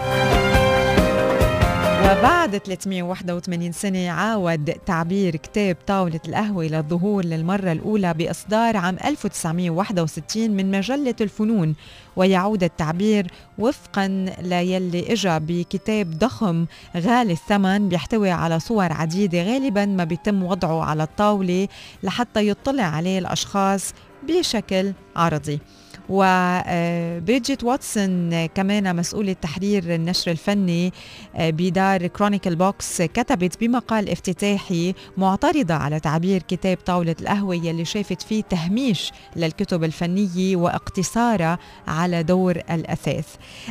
وبعد 2.06 2.58
381 2.58 3.72
سنة 3.72 4.10
عاود 4.10 4.72
تعبير 4.86 5.36
كتاب 5.36 5.76
طاولة 5.86 6.20
القهوة 6.28 6.64
للظهور 6.64 7.24
للمرة 7.24 7.72
الأولى 7.72 8.14
بإصدار 8.14 8.76
عام 8.76 8.96
1961 9.04 10.50
من 10.50 10.70
مجلة 10.70 11.14
الفنون 11.20 11.74
ويعود 12.16 12.62
التعبير 12.64 13.26
وفقا 13.58 14.26
ليلي 14.42 15.12
إجا 15.12 15.38
بكتاب 15.38 16.10
ضخم 16.10 16.66
غالي 16.96 17.32
الثمن 17.32 17.88
بيحتوي 17.88 18.30
على 18.30 18.60
صور 18.60 18.92
عديدة 18.92 19.42
غالبا 19.42 19.86
ما 19.86 20.04
بيتم 20.04 20.42
وضعه 20.42 20.84
على 20.84 21.02
الطاولة 21.02 21.68
لحتى 22.02 22.48
يطلع 22.48 22.84
عليه 22.84 23.18
الأشخاص 23.18 23.92
بشكل 24.28 24.92
عرضي. 25.16 25.60
وبريدجيت 26.08 27.64
واتسون 27.64 28.46
كمان 28.46 28.96
مسؤولة 28.96 29.32
تحرير 29.32 29.94
النشر 29.94 30.30
الفني 30.30 30.92
آه، 31.36 31.50
بدار 31.50 32.06
كرونيكل 32.06 32.56
بوكس 32.56 33.02
كتبت 33.02 33.60
بمقال 33.60 34.10
افتتاحي 34.10 34.94
معترضة 35.16 35.74
على 35.74 36.00
تعبير 36.00 36.42
كتاب 36.42 36.78
طاولة 36.86 37.16
القهوة 37.20 37.54
يلي 37.54 37.84
شافت 37.84 38.22
فيه 38.22 38.42
تهميش 38.42 39.12
للكتب 39.36 39.84
الفنية 39.84 40.56
واقتصارها 40.56 41.58
على 41.88 42.22
دور 42.22 42.56
الأثاث. 42.70 43.26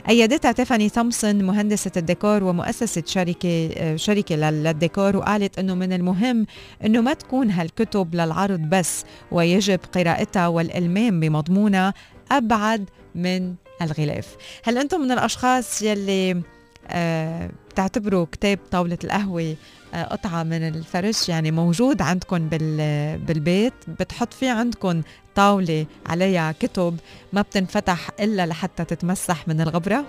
أيدتها 0.09 0.51
تيفاني 0.51 0.89
تومسون 0.89 1.43
مهندسة 1.43 1.91
الديكور 1.97 2.43
ومؤسسة 2.43 3.03
شركة 3.05 3.69
آه، 3.77 3.95
شركة 3.95 4.35
للديكور 4.35 5.17
وقالت 5.17 5.59
أنه 5.59 5.75
من 5.75 5.93
المهم 5.93 6.45
أنه 6.85 7.01
ما 7.01 7.13
تكون 7.13 7.51
هالكتب 7.51 8.15
للعرض 8.15 8.59
بس 8.59 9.03
ويجب 9.31 9.79
قراءتها 9.95 10.47
والإلمام 10.47 11.19
بمضمونها 11.19 11.93
أبعد 12.31 12.89
من 13.15 13.55
الغلاف 13.81 14.35
هل 14.63 14.77
أنتم 14.77 15.01
من 15.01 15.11
الأشخاص 15.11 15.81
يلي 15.81 16.41
آه 16.87 17.49
بتعتبروا 17.69 18.25
كتاب 18.31 18.59
طاولة 18.71 18.97
القهوة 19.03 19.55
آه 19.93 20.03
قطعة 20.03 20.43
من 20.43 20.67
الفرش 20.67 21.29
يعني 21.29 21.51
موجود 21.51 22.01
عندكم 22.01 22.47
بالبيت 23.27 23.73
بتحط 23.87 24.33
فيه 24.33 24.51
عندكم 24.51 25.01
طاولة 25.35 25.85
عليها 26.05 26.51
كتب 26.51 26.97
ما 27.33 27.41
بتنفتح 27.41 28.09
إلا 28.19 28.45
لحتى 28.45 28.85
تتمسح 28.85 29.47
من 29.47 29.61
الغبرة 29.61 30.05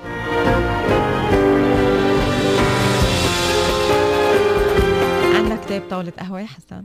عندك 5.34 5.60
كتاب 5.60 5.82
طاولة 5.90 6.12
قهوة 6.18 6.44
حسن؟ 6.44 6.84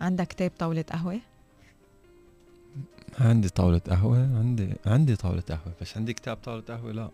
عندك 0.00 0.26
كتاب 0.26 0.50
طاولة 0.58 0.84
قهوة؟ 0.92 1.20
عندي 3.20 3.48
طاولة 3.48 3.78
قهوة 3.78 4.18
عندي 4.18 4.68
عندي 4.86 5.16
طاولة 5.16 5.42
قهوة 5.48 5.74
بس 5.80 5.96
عندي 5.96 6.12
كتاب 6.12 6.36
طاولة 6.36 6.62
قهوة 6.68 6.92
لا. 6.92 7.10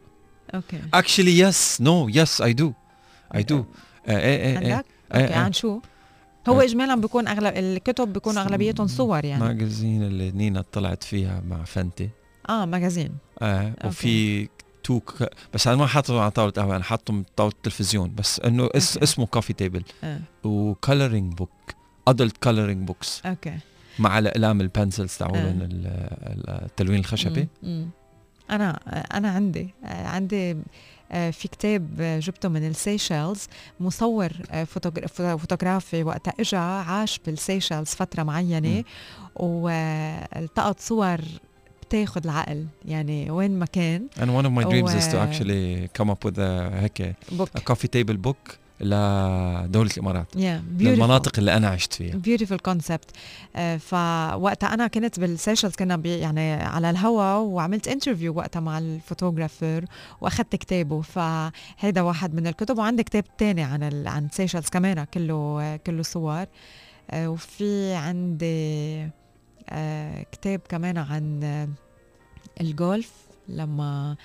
okay. 0.55 0.81
Actually 0.95 1.39
yes 1.39 1.81
no 1.81 2.09
yes 2.09 2.41
I 2.41 2.53
do 2.53 2.73
I 3.35 3.43
do 3.43 3.65
إيه 4.09 4.17
إيه 4.17 4.59
إيه 4.59 4.75
عندك؟ 4.75 4.87
okay 5.13 5.35
عن 5.35 5.53
شو؟ 5.53 5.81
هو 6.49 6.61
اجمالا 6.61 6.95
بيكون 6.95 7.29
أغلب 7.29 7.57
الكتب 7.57 8.13
بيكون 8.13 8.39
أغلبيتهم 8.39 8.87
صور 8.87 9.25
يعني. 9.25 9.45
magazine 9.45 10.03
اللي 10.03 10.31
نينا 10.31 10.65
طلعت 10.73 11.03
فيها 11.05 11.43
مع 11.49 11.65
فنتي. 11.65 12.11
آه 12.49 12.65
magazine 12.65 13.13
آه 13.43 13.73
وفي 13.85 14.49
تو 14.85 15.01
ك... 15.01 15.31
بس 15.55 15.67
أنا 15.67 15.77
ما 15.77 15.87
حاطهم 15.87 16.19
على 16.19 16.31
طاولة 16.31 16.53
قهوة 16.53 16.77
أنا 16.77 16.85
حاطهم 16.85 17.25
طاولة 17.37 17.53
التلفزيون 17.53 18.15
بس 18.15 18.41
إنه 18.41 18.69
اس... 18.75 18.99
اسمه 18.99 19.27
coffee 19.27 19.53
table 19.53 19.83
آه. 20.05 20.21
و 20.45 20.55
coloring 20.55 21.35
book 21.35 21.51
adult 22.09 22.37
coloring 22.37 22.87
books 22.87 23.23
okay. 23.27 23.59
مع 23.99 24.19
الإقلام 24.19 24.61
ال 24.61 24.68
pencils 24.68 25.17
تاعولن 25.17 25.69
التلوين 26.49 26.99
الخشبي؟ 26.99 27.49
أنا 28.51 28.81
أنا 29.15 29.31
عندي 29.31 29.75
عندي 29.85 30.57
آه، 31.13 31.31
في 31.31 31.49
كتاب 31.49 31.97
جبته 32.23 32.49
من 32.49 32.67
السيشيلز 32.67 33.47
مصور 33.81 34.33
آه، 34.51 34.65
فوتوغرافي 34.65 36.03
وقتها 36.03 36.35
اجى 36.41 36.57
عاش 36.57 37.21
بالسيشيلز 37.27 37.89
فترة 37.89 38.23
معينة 38.23 38.85
والتقط 39.37 40.81
صور 40.81 41.21
بتاخذ 41.83 42.21
العقل 42.25 42.67
يعني 42.85 43.31
وين 43.31 43.59
ما 43.59 43.67
كان. 43.67 44.07
And 44.17 44.21
one 44.21 44.47
of 44.47 44.53
my 44.53 44.65
dreams 44.71 44.95
is 44.95 45.07
to 45.13 45.17
actually 45.17 45.89
come 45.99 46.11
up 46.11 46.25
with 46.25 46.39
a 46.39 46.71
هيك 46.73 47.15
a 47.57 47.61
coffee 47.61 47.89
table 47.89 48.17
book. 48.17 48.60
لدولة 48.81 49.91
الإمارات 49.91 50.35
yeah, 50.35 50.61
للمناطق 50.79 51.39
اللي 51.39 51.57
أنا 51.57 51.69
عشت 51.69 51.93
فيها. 51.93 52.17
beautiful 52.17 52.59
concept 52.59 53.11
uh, 53.11 53.59
فوقتها 53.79 54.75
أنا 54.75 54.87
كنت 54.87 55.21
بالسيشلز 55.21 55.75
كنا 55.75 56.01
يعني 56.05 56.53
على 56.53 56.91
الهوا 56.91 57.35
وعملت 57.35 57.89
interview 57.89 58.37
وقتها 58.37 58.61
مع 58.61 58.79
الفوتوغرافر 58.79 59.85
وأخذت 60.21 60.57
كتابه. 60.57 61.01
فهيدا 61.01 62.03
واحد 62.03 62.35
من 62.35 62.47
الكتب 62.47 62.79
وعندي 62.79 63.03
كتاب 63.03 63.25
تاني 63.39 63.63
عن 63.63 63.83
ال... 63.83 64.09
عن 64.09 64.29
سيشلز 64.33 64.69
كمان 64.69 65.05
كله 65.05 65.77
كله 65.77 66.03
صور. 66.03 66.45
Uh, 66.45 67.15
وفي 67.15 67.95
عندي 67.95 69.07
uh, 69.07 69.73
كتاب 70.33 70.61
كمان 70.69 70.99
عن 70.99 71.41
الجولف 72.61 73.13
لما 73.49 74.17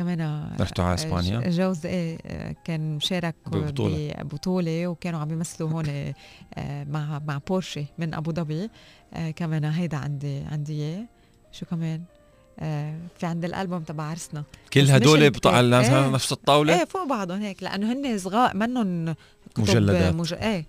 كمان 0.00 0.50
رحتوا 0.60 0.84
على 0.84 0.94
إسبانيا؟ 0.94 1.50
جوز 1.50 1.86
إيه 1.86 2.18
كان 2.64 2.96
مشارك 2.96 3.34
ببطولة. 3.46 4.14
ببطولة 4.22 4.86
وكانوا 4.86 5.20
عم 5.20 5.30
يمثلوا 5.30 5.70
هون 5.70 5.84
آه، 5.88 6.84
مع 6.84 7.20
مع 7.26 7.40
بورشي 7.48 7.84
من 7.98 8.14
أبو 8.14 8.32
ظبي. 8.32 8.70
آه، 9.14 9.30
كمان 9.30 9.64
هيدا 9.64 9.96
عندي 9.96 10.38
عندي 10.38 10.72
إياه. 10.72 11.04
شو 11.52 11.66
كمان؟ 11.66 12.02
آه، 12.58 12.98
في 13.18 13.26
عند 13.26 13.44
الألبوم 13.44 13.82
تبع 13.82 14.04
عرسنا. 14.04 14.42
كل 14.72 14.90
هدول 14.90 15.32
على 15.46 15.80
إيه. 15.80 16.08
نفس 16.08 16.32
الطاولة؟ 16.32 16.78
إيه 16.78 16.84
فوق 16.84 17.08
بعضهم 17.08 17.42
هيك. 17.42 17.62
لأنه 17.62 17.92
هن 17.92 18.18
صغار 18.18 18.56
منهم 18.56 19.14
مجلدات. 19.58 20.14
مج... 20.14 20.34
إيه. 20.34 20.66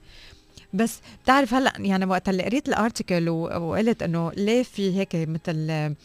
بس 0.74 1.00
بتعرف 1.24 1.54
هلأ 1.54 1.74
يعني 1.78 2.06
وقت 2.06 2.30
اللي 2.30 2.44
قريت 2.44 2.70
الارتكل 2.70 3.30
وقلت 3.30 4.04
إنه 4.04 4.32
ليه 4.32 4.64
في 4.64 5.00
هيك 5.00 5.16
مثل 5.16 5.96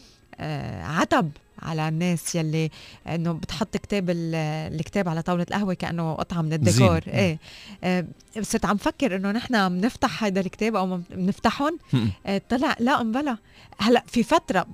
عتب 0.82 1.30
على 1.62 1.88
الناس 1.88 2.34
يلي 2.34 2.70
إنه 3.06 3.32
بتحط 3.32 3.76
كتاب 3.76 4.04
الكتاب 4.10 5.08
على 5.08 5.22
طاولة 5.22 5.46
القهوة 5.50 5.74
كأنه 5.74 6.14
قطعة 6.14 6.42
من 6.42 6.52
الديكور. 6.52 7.00
إيه. 7.06 7.38
آه 7.84 8.04
صرت 8.40 8.64
عم 8.64 8.76
فكر 8.76 9.16
إنه 9.16 9.30
نحن 9.32 9.68
بنفتح 9.68 10.24
هذا 10.24 10.40
الكتاب 10.40 10.76
أو 10.76 11.00
بنفتحهم 11.10 11.78
آه 12.26 12.42
طلع 12.48 12.76
لا 12.80 13.02
مبلا 13.02 13.36
هلأ 13.78 14.02
في 14.06 14.22
فترة 14.22 14.66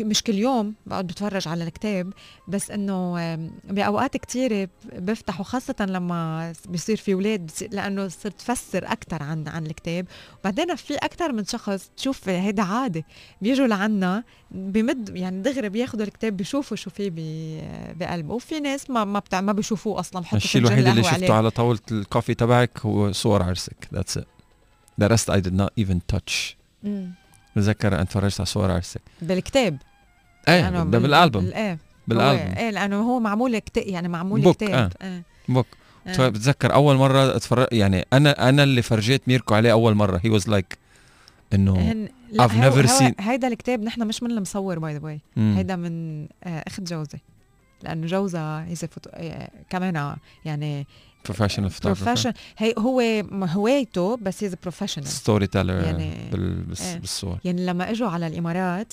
مش 0.00 0.22
كل 0.22 0.34
يوم 0.34 0.74
بقعد 0.86 1.06
بتفرج 1.06 1.48
على 1.48 1.64
الكتاب 1.64 2.12
بس 2.48 2.70
إنه 2.70 3.16
بأوقات 3.64 4.16
كتيرة 4.16 4.68
بفتح 4.92 5.40
وخاصة 5.40 5.74
لما 5.80 6.52
بيصير 6.68 6.96
في 6.96 7.12
أولاد 7.12 7.50
لأنه 7.72 8.08
صرت 8.08 8.40
فسر 8.40 8.84
أكثر 8.92 9.22
عن 9.22 9.48
عن 9.48 9.66
الكتاب. 9.66 10.06
وبعدين 10.40 10.74
في 10.76 10.94
أكثر 10.94 11.32
من 11.32 11.44
شخص 11.44 11.90
تشوف 11.96 12.28
هيدا 12.28 12.62
عادي 12.62 13.04
بيجوا 13.42 13.66
لعنا 13.66 14.24
بمد 14.50 15.16
يعني 15.16 15.42
دغري 15.42 15.68
بياخذوا 15.68 16.04
الكتاب 16.04 16.36
بيشوفوا 16.36 16.76
شو 16.76 16.90
في 16.90 17.10
ب- 17.10 17.98
بقلبه. 17.98 18.34
وفي 18.34 18.60
ناس 18.60 18.90
ما 18.90 19.04
ما 19.04 19.18
بتاع 19.18 19.40
ما 19.40 19.52
بيشوفوه 19.52 20.00
أصلا 20.00 20.20
بحطوا 20.22 20.38
الشيء 20.38 20.60
الوحيد 20.62 20.86
اللي 20.86 21.02
شفته 21.02 21.14
عليه. 21.14 21.32
على 21.32 21.50
طاولة 21.50 21.78
الكوفي 21.92 22.34
تبعك 22.34 22.78
هو 22.80 23.12
صور 23.12 23.42
عرسك. 23.42 23.88
That's 23.94 24.20
it. 24.20 24.24
The 25.04 25.08
rest 25.08 25.30
I 25.30 25.40
did 25.40 25.54
not 25.60 25.84
even 25.84 25.96
touch. 26.16 26.54
مم. 26.82 27.12
بتذكر 27.56 27.94
أنا 27.94 28.04
تفرجت 28.04 28.40
على 28.40 28.46
صور 28.46 28.70
عرسك. 28.70 29.00
بالكتاب. 29.22 29.78
إيه 30.48 30.70
ده 30.70 30.82
بالألبوم. 30.84 31.44
بال- 31.44 31.54
إيه. 31.54 31.78
بالألبوم. 32.08 32.56
إيه 32.56 32.70
لأنه 32.70 33.00
هو 33.02 33.20
معمول 33.20 33.58
كتاب 33.58 33.86
يعني 33.86 34.08
معمول 34.08 34.40
بوك، 34.40 34.56
كتاب. 34.56 34.92
آه. 35.02 35.22
book. 35.48 35.66
آه. 36.06 36.28
بتذكر 36.28 36.74
أول 36.74 36.96
مرة 36.96 37.36
اتفرج 37.36 37.66
يعني 37.72 38.06
أنا 38.12 38.48
أنا 38.48 38.62
اللي 38.62 38.82
فرجيت 38.82 39.22
ميركو 39.28 39.54
عليه 39.54 39.72
أول 39.72 39.94
مرة. 39.94 40.18
He 40.18 40.40
was 40.40 40.44
like 40.48 40.76
إنه 41.54 42.06
I've 42.34 42.50
never 42.50 42.86
seen- 42.88 43.14
هيدا 43.20 43.48
الكتاب 43.48 43.82
نحن 43.82 44.02
مش 44.06 44.22
من 44.22 44.30
المصور 44.30 44.78
by 44.78 44.94
the 44.94 45.00
way. 45.04 45.20
هيدا 45.36 45.76
من 45.76 46.22
آه 46.44 46.64
أخت 46.66 46.80
جوزي. 46.80 47.18
لأنه 47.82 48.06
جوزها 48.06 48.64
هي 48.64 48.76
فوتو... 48.76 49.10
آه 49.14 49.50
كمان 49.70 50.16
يعني 50.44 50.86
professional 51.32 51.70
photographer. 51.72 51.82
بروفيشن 52.04 52.32
هي 52.58 52.74
هو 52.78 53.00
هوايته 53.32 54.16
بس 54.16 54.44
هي 54.44 54.50
professional 54.62 55.06
storyteller 55.06 55.80
يعني-. 55.84 56.34
بالصور. 57.00 57.38
يعني 57.44 57.66
لما 57.66 57.90
إجوا 57.90 58.08
على 58.08 58.26
الإمارات 58.26 58.92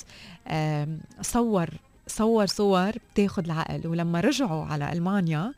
صور 1.22 1.68
صور 2.06 2.46
صور 2.46 2.92
بتاخد 3.14 3.44
العقل. 3.44 3.86
ولما 3.86 4.20
رجعوا 4.20 4.64
على 4.64 4.92
ألمانيا 4.92 5.52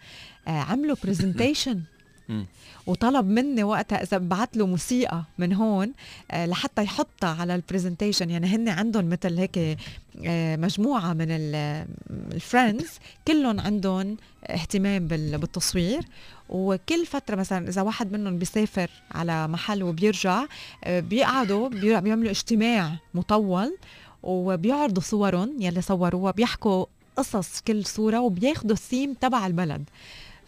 آه، 0.49 0.51
عملوا 0.51 0.97
presentation. 1.05 1.81
وطلب 2.87 3.27
مني 3.27 3.62
وقتها 3.62 4.03
إذا 4.03 4.19
بعت 4.19 4.57
له 4.57 4.67
موسيقى 4.67 5.23
من 5.39 5.53
هون 5.53 5.93
آه، 6.31 6.47
لحتى 6.47 6.83
يحطها 6.83 7.31
على 7.41 7.55
ال 7.55 7.60
presentation 7.60 8.31
يعني 8.31 8.47
هن 8.47 8.69
عندهم 8.69 9.09
مثل 9.09 9.39
هيك 9.39 9.79
آه، 10.27 10.57
مجموعة 10.57 11.12
من 11.12 11.27
ال 11.31 11.50
friends 11.50 12.88
كلهم 13.29 13.61
عندهم 13.61 14.17
اهتمام 14.47 15.07
بال- 15.09 15.39
بالتصوير. 15.39 16.01
وكل 16.49 17.07
فترة 17.07 17.37
مثلا 17.37 17.69
إذا 17.69 17.83
واحد 17.83 18.13
منهم 18.13 18.39
بيسافر 18.39 18.91
على 19.13 19.49
محل 19.49 19.83
وبيرجع 19.83 20.43
آه، 20.85 21.01
بيقعدوا 21.01 21.69
بي- 21.69 22.01
بيعملوا 22.01 22.31
اجتماع 22.31 22.93
مطول 23.15 23.77
وبيعرضوا 24.23 25.03
صورهم 25.03 25.57
يلي 25.61 25.83
صوروها 25.83 26.33
بيحكوا 26.33 26.87
قصص 27.17 27.61
كل 27.67 27.85
صورة 27.87 28.21
وبياخدوا 28.21 28.73
الثيم 28.73 29.15
تبع 29.21 29.47
البلد. 29.47 29.85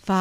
فا 0.05 0.15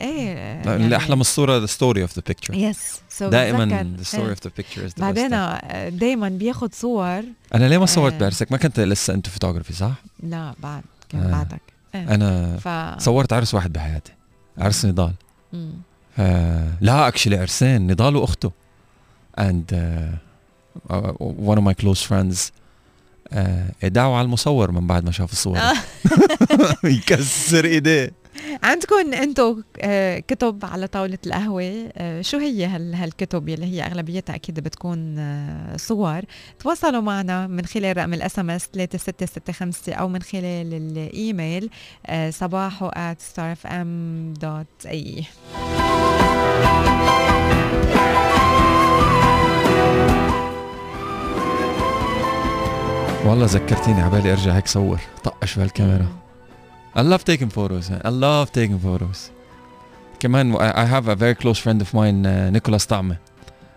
إيه 0.00 0.62
لا، 0.62 0.76
اللي 0.76 0.96
أحلى 0.96 1.14
من 1.14 1.20
الصورة 1.20 1.66
the 1.66 1.70
story 1.70 2.08
of 2.08 2.12
the 2.12 2.22
picture. 2.32 2.54
yes 2.54 3.00
دائما 3.20 3.96
the 4.02 4.06
story 4.06 4.36
of 4.36 4.40
the 4.48 4.50
picture 4.62 4.88
is 4.88 4.92
the 4.96 5.00
بعدين 5.00 5.30
best 5.30 5.64
دائما 5.88 6.28
بياخد 6.28 6.74
صور. 6.74 7.22
أنا 7.54 7.68
ليه 7.68 7.78
ما 7.78 7.86
صورت 7.86 8.12
آه. 8.12 8.18
بعرسك 8.18 8.52
ما 8.52 8.58
كنت 8.58 8.80
لسه 8.80 9.14
انت 9.14 9.28
فوتوغرافي 9.28 9.72
صح؟ 9.72 9.92
لا 10.22 10.54
بعد 10.62 10.82
كان 11.08 11.20
آه. 11.22 11.30
بعدك. 11.30 11.60
أنا 11.94 12.56
ف 12.56 13.02
صورت 13.02 13.32
عرس 13.32 13.54
واحد 13.54 13.72
بحياتي. 13.72 14.12
عرس 14.58 14.84
نضال. 14.86 15.12
آه 16.18 16.68
لا 16.80 17.08
actually 17.08 17.36
عرسين 17.36 17.86
نضال 17.86 18.16
وأخته 18.16 18.52
and 19.40 19.74
one 21.48 21.58
of 21.58 21.62
my 21.62 21.74
close 21.84 22.02
friends 22.10 22.50
آه 23.32 23.70
ادعوا 23.84 24.16
على 24.16 24.24
المصور 24.24 24.70
من 24.70 24.86
بعد 24.86 25.04
ما 25.04 25.10
شاف 25.12 25.32
الصور. 25.32 25.58
يكسر 26.84 27.64
إيديه 27.64 28.12
عندكم 28.62 29.14
أنتم 29.14 29.62
آه، 29.80 30.18
كتب 30.18 30.64
على 30.64 30.86
طاولة 30.86 31.18
القهوة 31.26 31.90
آه، 31.96 32.22
شو 32.22 32.38
هي 32.38 32.64
هال 32.66 32.94
هالكتب 32.94 33.48
يلي 33.48 33.66
هي 33.66 33.82
أغلبيتها 33.82 34.34
أكيد 34.34 34.60
بتكون 34.60 35.18
آه، 35.18 35.76
صور. 35.76 36.20
تواصلوا 36.58 37.00
معنا 37.00 37.46
من 37.46 37.64
خلال 37.66 37.96
رقم 37.96 38.14
ال 38.14 38.38
SMS 38.38 38.68
3665 38.72 39.94
أو 39.94 40.08
من 40.08 40.22
خلال 40.22 40.74
الإيميل 40.74 41.70
آه، 42.06 42.30
صباحو 42.30 42.90
at 42.90 43.16
starfm.ae 43.36 45.22
والله 53.26 53.46
ذكرتيني 53.46 54.00
عبالي 54.02 54.32
أرجع 54.32 54.52
هيك 54.52 54.66
صور 54.66 55.00
طقش 55.24 55.56
بهالكاميرا. 55.56 56.06
I 56.95 57.01
love 57.01 57.23
taking 57.23 57.49
photos 57.49 57.91
I 57.91 58.09
love 58.09 58.51
taking 58.51 58.79
photos 58.85 59.17
كمان 60.19 60.55
I 60.57 60.59
I 60.59 60.85
have 60.85 61.07
a 61.07 61.15
very 61.15 61.35
close 61.43 61.59
friend 61.59 61.81
of 61.81 61.93
mine 61.93 62.25
uh, 62.25 62.27
نيكولاس 62.53 62.85
طعمة 62.85 63.17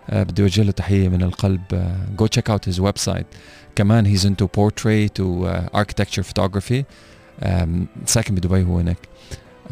uh, 0.09 0.15
بدي 0.15 0.43
اوجه 0.43 0.63
له 0.63 0.71
تحية 0.73 1.09
من 1.09 1.23
القلب 1.23 1.61
uh, 1.73 2.23
go 2.23 2.27
check 2.27 2.51
out 2.55 2.73
his 2.73 2.81
website 2.81 3.25
كمان 3.77 4.17
he's 4.17 4.21
into 4.25 4.47
portrait 4.47 5.21
و 5.21 5.53
uh, 5.53 5.81
architecture 5.81 6.23
photography 6.23 6.83
um, 7.43 7.69
ساكن 8.07 8.35
بدبي 8.35 8.63
هو 8.65 8.79
هناك 8.79 8.99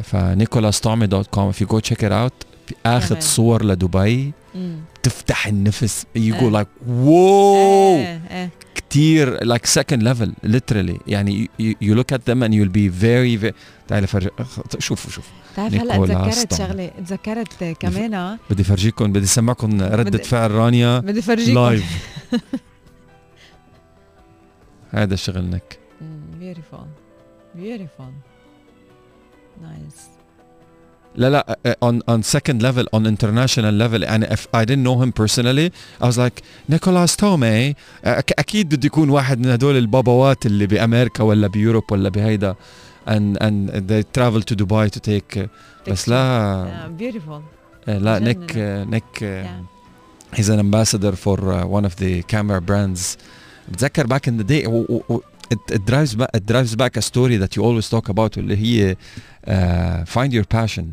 فنيكولاس 0.03 0.79
طعمة 0.79 1.05
دوت 1.05 1.27
كوم 1.27 1.51
if 1.51 1.55
you 1.55 1.65
go 1.67 1.79
check 1.89 1.99
it 2.01 2.11
out 2.11 2.45
اخذ 2.85 3.07
تمام. 3.09 3.21
صور 3.21 3.65
لدبي 3.65 4.33
مم. 4.55 4.79
تفتح 5.04 5.46
النفس 5.46 6.06
you 6.18 6.32
go 6.32 6.50
like 6.54 6.68
whoa! 6.88 7.08
إيه 7.98 8.20
إيه. 8.30 8.50
كتير 8.74 9.38
like 9.38 9.66
second 9.80 10.00
level 10.02 10.28
literally. 10.46 10.98
يعني 11.06 11.50
look 11.82 12.12
at 12.16 12.20
them 12.30 12.42
and 12.42 12.52
you'll 12.54 12.74
be 12.76 12.88
very 13.02 13.36
very 13.44 13.54
تعالي 13.88 14.06
فرج 14.06 14.28
شوفوا 14.78 15.10
شوفوا 15.10 15.32
بتعرف 15.52 15.74
هلا 15.74 16.06
تذكرت. 16.06 16.54
شغلة 16.54 16.90
تذكرت 17.06 17.64
كمان 17.80 18.38
بدي 18.50 18.64
فرجيكم 18.64 19.12
بدي 19.12 19.26
سمعكم 19.26 19.80
ردة 19.82 20.02
بدي- 20.02 20.18
فعل 20.22 20.50
رانيا 20.50 20.98
بدي 20.98 21.22
فرجيكم. 21.22 21.58
live 21.60 21.84
هذا 24.90 25.16
شغل 25.16 25.51
نيك 25.51 25.78
beautiful 26.40 26.86
beautiful 27.54 28.12
nice 29.62 29.96
لا 31.15 31.29
لا 31.29 31.57
uh, 31.67 31.89
on 31.89 31.95
on 32.13 32.23
second 32.23 32.61
level 32.61 32.85
on 32.95 33.05
international 33.05 33.73
level 33.83 34.03
and 34.13 34.23
if 34.23 34.41
I 34.53 34.63
didn't 34.65 34.83
know 34.83 34.97
him 35.03 35.11
personally 35.11 35.71
I 36.01 36.05
was 36.07 36.17
like 36.17 36.43
نيكولاس 36.69 37.15
تومي 37.15 37.71
أك- 37.73 37.75
اكيد 38.39 38.69
بده 38.75 38.85
يكون 38.85 39.09
واحد 39.09 39.39
من 39.39 39.49
هدول 39.51 39.77
البابوات 39.77 40.45
اللي 40.45 40.67
بامريكا 40.67 41.23
ولا 41.23 41.47
بيوروب 41.47 41.91
ولا 41.91 42.09
بهيدا 42.09 42.55
and 43.07 43.37
and 43.41 43.69
they 43.89 44.03
travel 44.17 44.41
to 44.41 44.55
Dubai 44.55 44.89
to 44.89 44.99
take 44.99 45.37
uh, 45.39 45.47
بس 45.91 46.09
لا 46.09 46.87
بيوتيفول 46.87 47.41
لا 47.87 48.19
جنن. 48.19 48.23
نيك 48.23 48.53
نيك 48.89 49.45
he's 50.35 50.49
an 50.49 50.59
ambassador 50.59 51.13
for 51.15 51.37
uh, 51.39 51.65
one 51.77 51.85
of 51.85 51.95
the 51.95 52.21
camera 52.33 52.61
brands 52.61 53.17
بتذكر 53.69 54.07
back 54.07 54.27
in 54.27 54.37
the 54.41 54.43
day 54.43 54.67
و, 54.67 54.85
و, 54.89 55.03
و, 55.09 55.19
it, 55.53 55.75
it 55.75 55.81
drives 55.91 56.15
back 56.15 56.29
it 56.37 56.45
drives 56.53 56.75
back 56.75 56.97
a 56.97 57.01
story 57.01 57.37
that 57.43 57.55
you 57.55 57.63
always 57.63 57.89
talk 57.89 58.09
about 58.09 58.37
اللي 58.37 58.57
هي 58.57 58.95
uh, 58.95 60.05
find 60.15 60.31
your 60.33 60.45
passion 60.57 60.85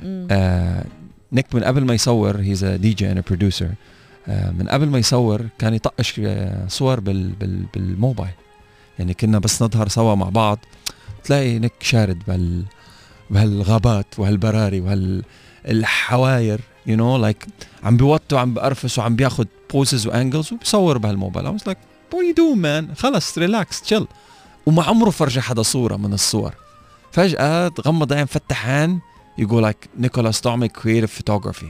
Uh, 0.00 0.86
نيك 1.32 1.54
من 1.54 1.64
قبل 1.64 1.84
ما 1.84 1.94
يصور 1.94 2.34
DJ 2.82 3.00
and 3.00 3.18
a 3.18 3.22
producer. 3.22 3.70
uh, 4.26 4.30
من 4.30 4.68
قبل 4.68 4.88
ما 4.88 4.98
يصور 4.98 5.46
كان 5.58 5.74
يطقش 5.74 6.20
uh, 6.20 6.22
صور 6.68 7.00
بال, 7.00 7.28
بال, 7.28 7.64
بالموبايل. 7.74 8.32
يعني 8.98 9.14
كنا 9.14 9.38
بس 9.38 9.62
نظهر 9.62 9.88
سوا 9.88 10.14
مع 10.14 10.28
بعض. 10.28 10.58
تلاقي 11.24 11.58
نيك 11.58 11.72
شارد 11.80 12.22
بهال 12.28 12.64
بهالغابات 13.30 14.18
وهالبراري 14.18 14.80
وهال 14.80 15.24
الحواير 15.68 16.60
you 16.86 16.96
know 16.96 17.16
like 17.16 17.46
عم 17.84 17.96
بيوطي 17.96 18.34
وعم 18.34 18.54
بقرفس 18.54 18.98
وعم 18.98 19.16
بياخد 19.16 19.46
poses 19.72 20.06
و 20.06 20.13
angles 20.13 20.52
وبصور 20.52 20.98
بهالموبايل. 20.98 21.58
Was 21.58 21.62
like 21.62 21.78
what 22.10 22.22
you 22.22 22.34
do 22.34 22.56
man? 22.56 22.98
خلص 22.98 23.38
relax 23.38 23.80
تشيل 23.80 24.06
وما 24.66 24.82
عمره 24.82 25.10
فرجي 25.10 25.40
حدا 25.40 25.62
صورة 25.62 25.96
من 25.96 26.12
الصور. 26.12 26.54
فجأة 27.12 27.68
تغمض 27.68 28.12
عين 28.12 28.26
فتح 28.26 28.68
عين. 28.68 29.00
يقول 29.38 29.72
like 29.72 29.88
نيكولاس 29.98 30.40
طعمي 30.40 30.68
creative 30.68 31.08
photography 31.20 31.66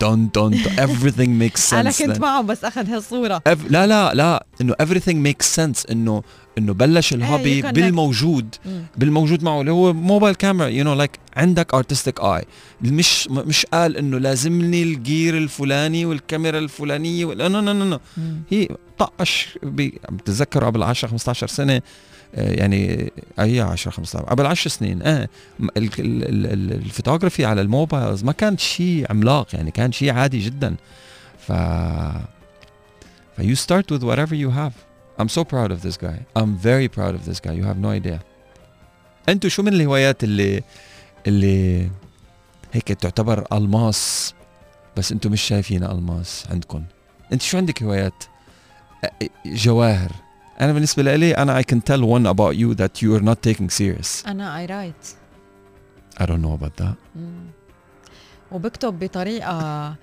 done 0.00 0.28
done 0.34 0.54
everything 0.86 1.28
makes 1.42 1.60
sense 1.70 1.74
أنا 1.74 1.90
كنت. 1.90 2.18
معه 2.20 2.42
بس 2.42 2.64
أخذ 2.64 2.90
هالصورة 2.90 3.42
Ev- 3.48 3.70
لا 3.70 3.86
لا 3.86 4.14
لا 4.14 4.46
إنه 4.60 4.74
everything 4.82 5.26
makes 5.28 5.46
sense 5.56 5.90
إنه 5.90 6.22
إنه 6.58 6.72
بلش 6.72 7.12
ال 7.14 7.22
hobby 7.22 7.62
you 7.62 7.64
connect. 7.64 7.68
بالموجود. 7.70 8.54
بالموجود 8.96 9.42
معه 9.42 9.60
اللي 9.60 9.72
هو 9.72 9.92
mobile 9.92 10.34
camera 10.34 10.68
you 10.68 10.84
know 10.84 10.94
like 10.94 11.10
عندك 11.36 11.74
artistic 11.74 12.20
eye 12.20 12.44
مش 12.82 13.28
مش 13.28 13.66
قال 13.66 13.96
إنه 13.96 14.18
لازمني 14.18 14.82
ال 14.82 14.93
gear 14.93 15.36
الفلاني 15.38 16.06
والكاميرا 16.06 16.58
الفلانية 16.58 17.24
no 17.24 17.48
no 17.60 17.72
no. 17.72 17.98
هي 18.50 18.68
طقش 18.98 19.58
بتتذكر 19.62 20.64
قبل 20.64 20.82
10 20.82 21.08
15 21.08 21.46
سنة 21.46 21.82
يعني 22.34 23.12
اي 23.38 23.60
10 23.60 23.90
15 23.90 24.24
قبل 24.24 24.46
10 24.46 24.70
سنين. 24.70 25.02
آه 25.02 25.28
الفوتوغرافي 25.78 27.44
على 27.44 27.60
ال 27.60 27.68
mobiles 27.68 28.24
ما 28.24 28.32
كان 28.32 28.58
شيء 28.58 29.06
عملاق 29.10 29.54
يعني 29.54 29.70
كان 29.70 29.92
شيء 29.92 30.12
عادي 30.12 30.38
جدا. 30.38 30.76
ف 31.38 31.52
ف 33.36 33.40
you 33.40 33.56
start 33.56 33.90
with 33.90 34.02
whatever 34.02 34.34
you 34.34 34.50
have. 34.50 34.74
I'm 35.18 35.28
so 35.28 35.44
proud 35.44 35.70
of 35.70 35.80
this 35.82 35.96
guy. 35.96 36.18
I'm 36.36 36.56
very 36.56 36.88
proud 36.96 37.14
of 37.14 37.22
this 37.28 37.40
guy. 37.40 37.52
You 37.52 37.64
have 37.64 37.78
no 37.78 37.90
idea. 37.90 38.18
أنتوا 39.28 39.50
شو 39.50 39.62
من 39.62 39.72
الهوايات 39.72 40.24
اللي 40.24 40.62
اللي 41.26 41.90
هيك 42.72 42.92
تعتبر 42.92 43.46
ألماس 43.52 44.34
بس 44.96 45.12
أنتوا 45.12 45.30
مش 45.30 45.42
شايفينها 45.42 45.92
ألماس 45.92 46.46
عندكم 46.50 46.84
انت 47.32 47.42
شو 47.42 47.56
عندك 47.56 47.82
هوايات؟ 47.82 48.24
جواهر. 49.46 50.12
أنا 50.60 50.72
بالنسبة 50.72 51.02
لي 51.16 51.36
أنا 51.36 51.60
I 51.62 51.64
can 51.64 51.78
tell 51.90 52.00
one 52.02 52.26
about 52.26 52.54
you 52.56 52.74
that 52.74 53.02
you 53.02 53.18
are 53.18 53.24
not 53.24 53.38
taking 53.50 53.68
serious. 53.70 54.28
أنا 54.28 54.58
اي 54.58 54.66
رايت 54.66 55.06
I 56.20 56.22
don't 56.24 56.42
know 56.44 56.58
about 56.60 56.84
that. 56.84 56.94
وبكتب 58.52 58.98
بطريقة 58.98 59.94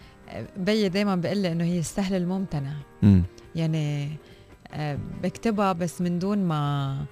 بيي 0.57 0.89
دايما 0.89 1.15
بيقول 1.15 1.37
لي 1.37 1.51
إنه 1.51 1.63
هي 1.63 1.79
السهل 1.79 2.15
الممتنع. 2.15 2.73
مم. 3.03 3.23
يعني 3.55 4.09
آه، 4.73 4.97
بكتبها 5.23 5.73
بس 5.73 6.01
من 6.01 6.19
دون 6.19 6.37
ما 6.37 7.05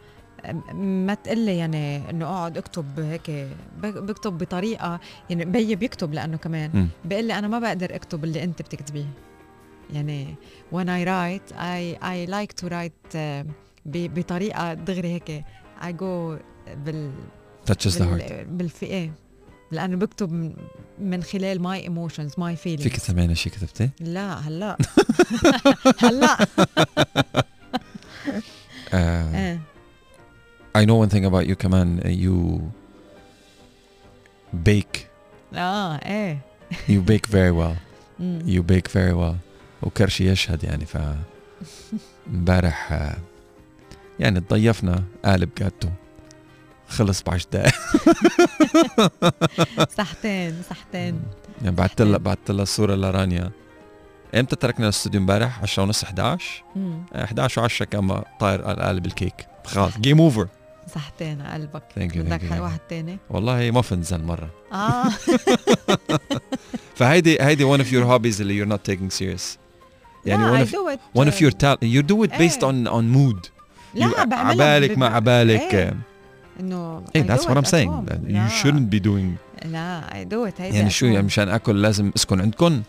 ما 0.74 1.14
تقلي 1.14 1.58
يعني 1.58 2.10
إنه 2.10 2.26
أقعد 2.26 2.58
أكتب 2.58 3.00
هيك. 3.00 3.32
بك- 3.84 3.98
بكتب 3.98 4.38
بطريقة 4.38 5.00
يعني 5.30 5.46
بيي 5.46 5.76
بيكتب 5.76 6.14
لأنه 6.14 6.38
كمان 6.38 6.70
مم. 6.74 6.88
بيقول 7.06 7.26
لي 7.26 7.40
أنا 7.40 7.48
ما 7.48 7.60
بقدر 7.60 7.96
أكتب 7.96 8.24
اللي 8.24 8.44
أنت 8.44 8.62
بتكتبيه. 8.62 9.06
يعني 9.94 10.36
when 10.74 10.86
I 10.88 11.06
write 11.06 11.54
I 11.56 11.98
I 12.04 12.30
like 12.32 12.64
to 12.66 12.70
write 12.72 13.16
آه، 13.16 13.46
ب- 13.86 14.14
بطريقة 14.20 14.74
دغري 14.74 15.08
هيك. 15.14 15.44
I 15.82 15.86
go 15.92 16.40
بال 16.86 17.12
touches 17.72 17.94
the 17.94 18.00
heart. 18.00 18.32
بال 18.32 18.46
بالف 18.46 18.84
إيه. 18.84 19.12
لأنه 19.72 19.98
بكتب 19.98 20.32
من- 20.32 20.56
من 21.00 21.24
خلال 21.24 21.62
my 21.62 21.80
emotions 21.84 22.34
my 22.38 22.56
فيك 22.56 22.80
feelings 22.80 23.02
تسمعينا 23.04 23.34
شي 23.34 23.50
كتبتي؟ 23.50 23.90
لا 24.00 24.34
هلا. 24.40 24.78
هلا. 26.04 26.38
Uh, 28.90 28.94
إيه. 28.94 29.60
I 30.78 30.82
know 30.86 30.96
one 31.06 31.10
thing 31.10 31.26
about 31.26 31.48
you 31.48 31.54
كمان 31.54 32.00
you 32.02 32.62
bake. 34.70 35.00
آه 35.56 35.96
إيه. 35.96 36.40
You 36.88 37.02
bake 37.12 37.28
very 37.32 37.52
well. 37.60 37.76
مم. 38.20 38.40
you 38.46 38.62
bake 38.72 38.88
very 38.92 39.14
well. 39.14 39.36
وكرشي 39.82 40.30
يشهد 40.30 40.64
يعني 40.64 40.86
ف 40.86 40.98
امبارح 42.28 43.10
يعني 44.20 44.40
تضيفنا 44.40 45.04
قالب 45.26 45.50
جاتو 45.58 45.90
خلص 46.90 47.24
بعشر 47.24 47.48
دقايق 47.54 47.74
صحتين 49.98 50.62
صحتين. 50.70 51.22
يعني 51.62 51.76
بعثت 51.76 52.02
لها 52.02 52.18
بعثت 52.18 52.52
لها 52.52 52.64
الصورة 52.64 52.96
لرانيا. 52.96 53.52
إمتى 54.36 54.56
تركنا 54.56 54.86
الاستوديو 54.86 55.22
امبارح؟ 55.22 55.62
10 55.62 55.84
ونص 55.84 56.04
11 56.04 56.64
مم. 56.76 57.04
11 57.16 57.70
و10 57.70 57.84
كان 57.84 58.22
طاير 58.40 58.62
قالب 58.62 59.06
الكيك. 59.06 59.34
خلاص 59.66 59.98
game 60.00 60.22
over 60.22 60.48
صحتين 60.96 61.42
على 61.42 61.54
قلبك. 61.64 61.84
Thank 62.00 62.16
you, 62.16 62.18
بدك 62.18 62.42
thank 62.42 62.54
you. 62.54 62.60
واحد 62.60 62.80
تاني؟ 62.90 63.18
والله 63.30 63.72
muffins 63.72 64.14
هالمره 64.14 64.50
آه. 64.74 65.04
فهيدي 66.96 67.42
هيدي 67.42 67.78
one 67.78 67.80
of 67.82 67.86
your 67.88 68.06
hobbies 68.10 68.42
اللي 68.42 68.66
you're 68.66 68.70
not 68.70 68.92
taking 68.92 69.10
serious. 69.20 69.58
يعني 70.26 70.44
لا 70.44 70.66
one 70.66 70.68
I 70.68 70.70
of 70.70 70.72
do 70.72 70.96
it 70.96 71.22
one 71.22 71.32
of 71.34 71.42
your 71.42 71.52
talent 71.52 71.84
you 71.84 72.04
do 72.12 72.24
it 72.24 72.32
based 72.32 72.64
إيه. 72.64 72.72
on 72.72 72.88
on 72.88 73.16
mood 73.18 73.50
لا 73.96 74.12
عبالك 74.20 74.98
ما 74.98 75.08
عبالك 75.08 75.74
إيه. 75.74 75.94
إنه 76.60 77.04
إيه 77.16 77.24
that's 77.24 77.42
do 77.42 77.46
what 77.46 77.52
it 77.52 77.58
I'm 77.58 77.64
at 77.64 77.68
saying 77.68 77.90
home. 77.90 78.06
that 78.06 78.20
لا. 78.32 78.48
you 78.48 78.52
shouldn't 78.64 78.90
be 78.96 79.00
doing 79.00 79.66
لا 79.66 80.02
I 80.12 80.34
do 80.34 80.52
it 80.52 80.60
يعني 80.60 80.90
شو 80.90 81.06
يعني. 81.06 81.26
مشان 81.26 81.50
آكل 81.50 81.82
لازم 81.82 82.12
أسكن 82.16 82.42
عندكم 82.42 82.82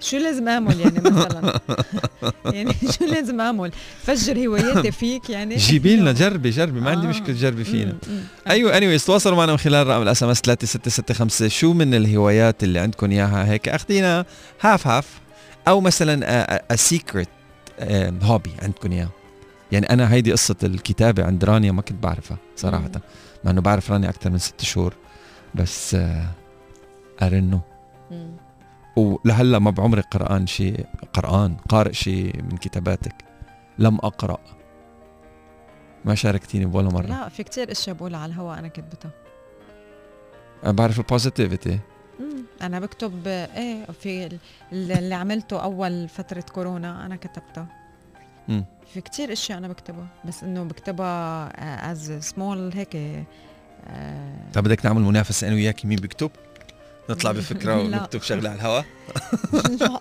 شو 0.00 0.16
لازم 0.16 0.48
اعمل 0.48 0.80
يعني 0.80 1.00
مثلا 1.00 1.60
يعني 2.54 2.74
شو 2.98 3.04
لازم 3.04 3.40
اعمل 3.40 3.72
فجر 4.02 4.46
هواياتي 4.46 4.92
فيك 4.92 5.30
يعني 5.30 5.56
جيبي 5.56 5.96
لنا 5.96 6.12
جربي 6.22 6.50
جربي 6.50 6.80
ما 6.80 6.90
عندي 6.90 7.06
آه. 7.06 7.10
مشكلة 7.10 7.34
جربي 7.36 7.64
فينا. 7.64 7.96
أيوه 8.48 8.76
اني 8.76 8.98
تواصلوا 8.98 9.36
معنا 9.36 9.52
من 9.52 9.58
خلال 9.58 9.86
رقم 9.86 10.02
الأس 10.02 10.22
إم 10.22 10.28
إس 10.28 10.40
3665 10.40 11.48
شو 11.48 11.72
من 11.72 11.94
الهوايات 11.94 12.64
اللي 12.64 12.78
عندكم 12.78 13.10
إياها 13.10 13.50
هيك 13.50 13.68
أخذينا 13.68 14.24
have 14.60 14.86
have 14.86 15.21
أو 15.68 15.80
مثلا 15.80 16.74
secret 16.74 17.28
hobby 18.22 18.52
عندكم 18.62 18.92
إياه. 18.92 19.08
يعني 19.72 19.90
أنا 19.90 20.12
هيدي 20.12 20.32
قصة 20.32 20.56
الكتابة 20.62 21.24
عند 21.24 21.44
رانيا 21.44 21.72
ما 21.72 21.82
كنت 21.82 22.02
بعرفها 22.02 22.36
صراحة. 22.56 22.90
مع 23.44 23.50
إنه 23.50 23.60
بعرف 23.60 23.92
رانيا 23.92 24.08
أكثر 24.08 24.30
من 24.30 24.38
ست 24.38 24.60
شهور. 24.60 24.94
بس 25.54 25.96
ارنو 27.22 27.60
مم. 28.10 28.36
ولهلأ 28.96 29.58
ما 29.58 29.70
بعمري 29.70 30.00
قريان 30.00 30.46
شيء 30.46 30.86
قريان 31.12 31.56
قارئ 31.68 31.92
شيء 31.92 32.42
من 32.42 32.56
كتاباتك. 32.56 33.14
لم 33.78 33.96
أقرأ. 33.96 34.38
ما 36.04 36.14
شاركتيني 36.14 36.64
بولا 36.64 36.88
مرة. 36.88 37.06
لا 37.06 37.28
في 37.28 37.42
كتير 37.42 37.72
إشياء 37.72 37.96
بقولها 37.96 38.20
على 38.20 38.32
الهواء 38.32 38.58
أنا 38.58 38.68
كتبتها. 38.68 39.10
أنا 40.64 40.72
بعرف 40.72 40.98
ال 40.98 41.05
positivity 41.05 41.78
مم. 42.20 42.44
أنا 42.62 42.80
بكتب 42.80 43.26
إيه 43.28 43.84
في 44.00 44.26
ال- 44.26 44.38
اللي 44.92 45.14
عملته 45.14 45.62
أول 45.62 46.08
فترة 46.08 46.40
كورونا 46.54 47.06
أنا 47.06 47.16
كتبتها 47.16 47.66
مم. 48.48 48.64
في 48.94 49.00
كتير 49.00 49.32
أشياء 49.32 49.58
أنا 49.58 49.68
بكتبها 49.68 50.06
بس 50.24 50.42
إنه 50.42 50.62
بكتبها 50.64 51.46
از 51.92 52.12
سمول 52.20 52.72
هيك 52.74 52.96
آه، 53.86 54.34
طب 54.54 54.62
بدك 54.64 54.86
نعمل 54.86 55.02
منافسة 55.02 55.46
أنا 55.48 55.56
وياك 55.56 55.86
مين 55.86 55.98
بيكتب؟ 55.98 56.30
نطلع 57.10 57.32
بفكرة 57.32 57.74
لا. 57.82 58.00
ونكتب 58.00 58.22
شغلة 58.22 58.50
على 58.50 58.56
الهواء 58.58 58.84
لا. 59.80 60.00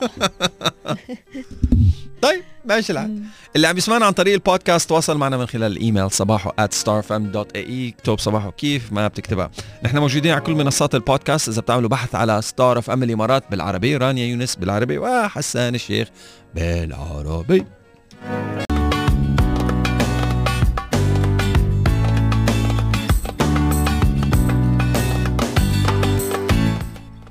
طيب 2.21 2.43
ماشي 2.65 2.93
الحال. 2.93 3.23
اللي 3.55 3.67
عم 3.67 3.77
يسمعنا 3.77 4.05
عن 4.05 4.11
طريق 4.11 4.33
البودكاست 4.33 4.89
تواصل 4.89 5.17
معنا 5.17 5.37
من 5.37 5.45
خلال 5.45 5.71
الإيميل 5.71 6.11
صباحو 6.11 6.49
at 6.49 6.71
starfm.ae 6.83 7.57
اكتب 7.57 8.19
صباحو 8.19 8.51
كيف 8.51 8.93
ما 8.93 9.07
بتكتبها. 9.07 9.51
نحن 9.83 9.97
موجودين 9.97 10.31
على 10.31 10.41
كل 10.41 10.55
منصات 10.55 10.95
البودكاست 10.95 11.49
إذا 11.49 11.61
بتعملوا 11.61 11.89
بحث 11.89 12.15
على 12.15 12.41
ستار 12.41 12.75
أف 12.75 12.89
إم 12.89 13.03
الامارات 13.03 13.43
بالعربي 13.51 13.97
رانيا 13.97 14.25
يونس 14.25 14.55
بالعربي 14.55 14.97
وحسان 14.97 15.75
الشيخ 15.75 16.07
بالعربي. 16.55 17.65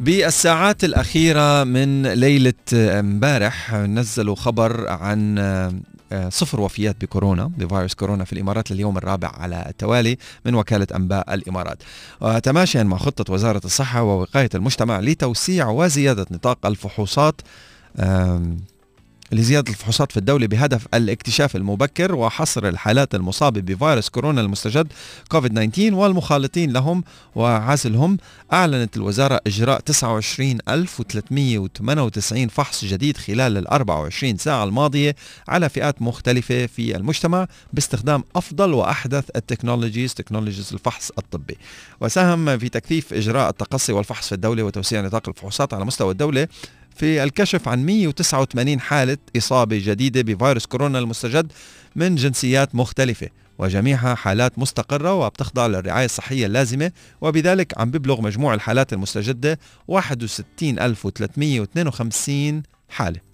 بالساعات 0.01 0.85
الأخيرة 0.85 1.65
من 1.65 2.07
ليلة 2.07 2.53
امبارح 2.73 3.75
نزلوا 3.75 4.37
خبر 4.37 4.89
عن 4.89 5.39
آه، 6.13 6.29
صفر 6.29 6.61
وفيات 6.61 6.97
بكورونا 7.01 7.45
بفيروس 7.45 7.95
كورونا 7.95 8.25
في 8.25 8.33
الإمارات 8.33 8.71
لليوم 8.71 8.97
الرابع 8.99 9.29
على 9.29 9.65
التوالي 9.69 10.19
من 10.47 10.55
وكالة 10.55 10.87
أنباء 10.95 11.35
الإمارات. 11.35 11.83
وتماشيا 12.21 12.83
مع 12.83 12.97
خطة 12.97 13.33
وزارة 13.33 13.61
الصحة 13.65 14.03
ووقاية 14.03 14.49
المجتمع 14.55 15.01
لتوسيع 15.01 15.69
وزيادة 15.69 16.27
نطاق 16.31 16.67
الفحوصات 16.67 17.41
لزيادة 19.33 19.71
الفحوصات 19.71 20.13
في 20.13 20.17
الدولة 20.17 20.47
بهدف 20.47 20.87
الاكتشاف 20.95 21.57
المبكر 21.57 22.15
وحصر 22.15 22.69
الحالات 22.69 23.15
المصابة 23.15 23.61
بفيروس 23.61 24.09
كورونا 24.09 24.41
المستجد 24.41 24.93
كوفيد 25.29 25.71
19 25.71 25.95
والمخالطين 25.95 26.73
لهم 26.73 27.05
وعزلهم. 27.35 28.17
أعلنت 28.53 28.97
الوزارة 28.97 29.41
إجراء 29.47 29.81
29398 29.81 32.49
فحص 32.49 32.85
جديد 32.85 33.17
خلال 33.17 33.57
ال 33.57 33.69
24 33.69 34.37
ساعة 34.37 34.65
الماضية 34.65 35.17
على 35.49 35.69
فئات 35.69 36.03
مختلفة 36.03 36.67
في 36.67 36.97
المجتمع 36.97 37.47
باستخدام 37.73 38.25
أفضل 38.37 38.75
وأحدث 38.75 39.25
التكنولوجيز 39.37 40.15
تكنولوجيز 40.15 40.71
الفحص 40.73 41.11
الطبي. 41.19 41.57
وساهم 42.01 42.59
في 42.59 42.69
تكثيف 42.69 43.15
إجراء 43.15 43.51
التقصي 43.51 43.93
والفحص 43.93 44.29
في 44.29 44.35
الدولة 44.35 44.63
وتوسيع 44.63 45.01
نطاق 45.01 45.29
الفحوصات 45.29 45.75
على 45.75 45.85
مستوى 45.85 46.13
الدولة 46.13 46.49
في 46.97 47.23
الكشف 47.23 47.69
عن 47.69 47.87
189 47.87 48.81
حالة 48.81 49.17
إصابة 49.37 49.81
جديدة 49.85 50.23
بفيروس 50.23 50.67
كورونا 50.67 50.99
المستجد 50.99 51.53
من 51.97 52.15
جنسيات 52.15 52.75
مختلفة 52.75 53.29
وجميعها 53.59 54.15
حالات 54.15 54.59
مستقرة 54.59 55.15
وبتخضع 55.15 55.67
للرعاية 55.67 56.05
الصحية 56.05 56.47
اللازمة 56.47 56.93
وبذلك 57.21 57.79
عم 57.79 57.91
بيبلغ 57.91 58.21
مجموع 58.21 58.55
الحالات 58.55 58.93
المستجدة 58.93 59.59
61352 59.89 62.63
حالة. 62.89 63.30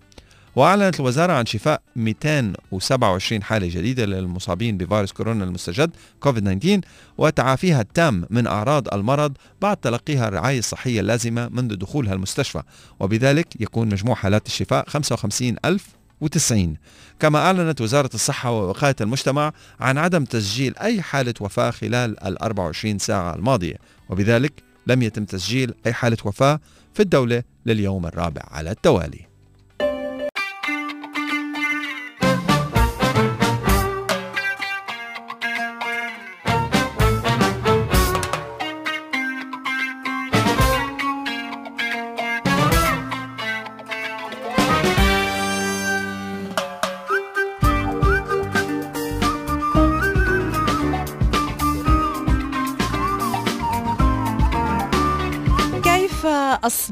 وأعلنت 0.56 1.00
الوزارة 1.00 1.32
عن 1.32 1.46
شفاء 1.46 1.82
227 1.96 3.42
حالة 3.42 3.68
جديدة 3.68 4.06
للمصابين 4.06 4.76
بفيروس 4.76 5.12
كورونا 5.12 5.44
المستجد 5.44 5.90
كوفيد 6.20 6.58
19 6.60 6.80
وتعافيها 7.18 7.80
التام 7.80 8.24
من 8.30 8.46
أعراض 8.46 8.94
المرض 8.94 9.32
بعد 9.62 9.76
تلقيها 9.76 10.28
الرعاية 10.28 10.58
الصحية 10.58 11.00
اللازمة 11.00 11.48
منذ 11.48 11.76
دخولها 11.76 12.14
المستشفى 12.14 12.62
وبذلك 13.00 13.60
يكون 13.60 13.88
مجموع 13.88 14.14
حالات 14.14 14.46
الشفاء 14.46 14.88
55090 14.88 16.76
كما 17.20 17.38
أعلنت 17.38 17.80
وزارة 17.80 18.10
الصحة 18.14 18.50
ووقاية 18.50 18.96
المجتمع 19.00 19.52
عن 19.80 19.98
عدم 19.98 20.24
تسجيل 20.24 20.78
أي 20.78 21.02
حالة 21.02 21.34
وفاة 21.40 21.70
خلال 21.70 22.24
ال 22.24 22.42
24 22.42 22.98
ساعة 22.98 23.34
الماضية 23.34 23.76
وبذلك 24.08 24.52
لم 24.86 25.02
يتم 25.02 25.24
تسجيل 25.24 25.74
أي 25.86 25.92
حالة 25.92 26.16
وفاة 26.24 26.60
في 26.94 27.02
الدولة 27.02 27.42
لليوم 27.66 28.06
الرابع 28.06 28.42
على 28.50 28.70
التوالي. 28.70 29.35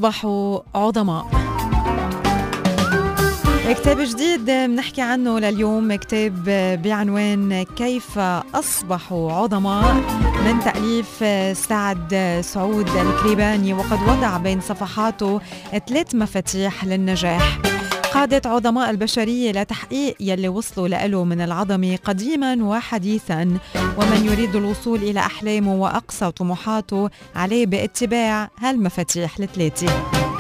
أصبحوا 0.05 0.61
عظماء. 0.75 1.27
كتاب 3.69 4.01
جديد 4.01 4.45
بنحكي 4.45 5.03
عنه 5.03 5.39
لليوم 5.39 5.95
كتاب 5.95 6.45
بعنوان 6.85 7.63
كيف 7.77 8.19
أصبحوا 8.55 9.33
عظماء. 9.33 9.95
من 10.45 10.61
تأليف 10.65 11.25
سعد 11.59 12.41
سعود 12.45 12.89
الكريباني 12.89 13.75
وقد 13.75 13.99
وضع 14.09 14.37
بين 14.37 14.61
صفحاته 14.61 15.41
ثلاث 15.89 16.15
مفاتيح 16.15 16.85
للنجاح. 16.85 17.59
قادة 18.15 18.51
عظماء 18.51 18.91
البشرية 18.91 19.53
لتحقيق 19.53 20.17
يلي 20.21 20.49
وصلوا 20.49 20.89
له 20.89 21.25
من 21.25 21.41
العظمة 21.41 21.97
قديما 22.05 22.65
وحديثا. 22.65 23.59
ومن 23.99 24.25
يريد 24.25 24.57
الوصول 24.57 24.99
إلى 24.99 25.21
أحلامه 25.21 25.75
وأقصى 25.75 26.31
طموحاته 26.31 27.11
عليه 27.35 27.67
باتباع 27.67 28.51
هالمفاتيح 28.59 29.39
الثلاثة. 29.39 30.34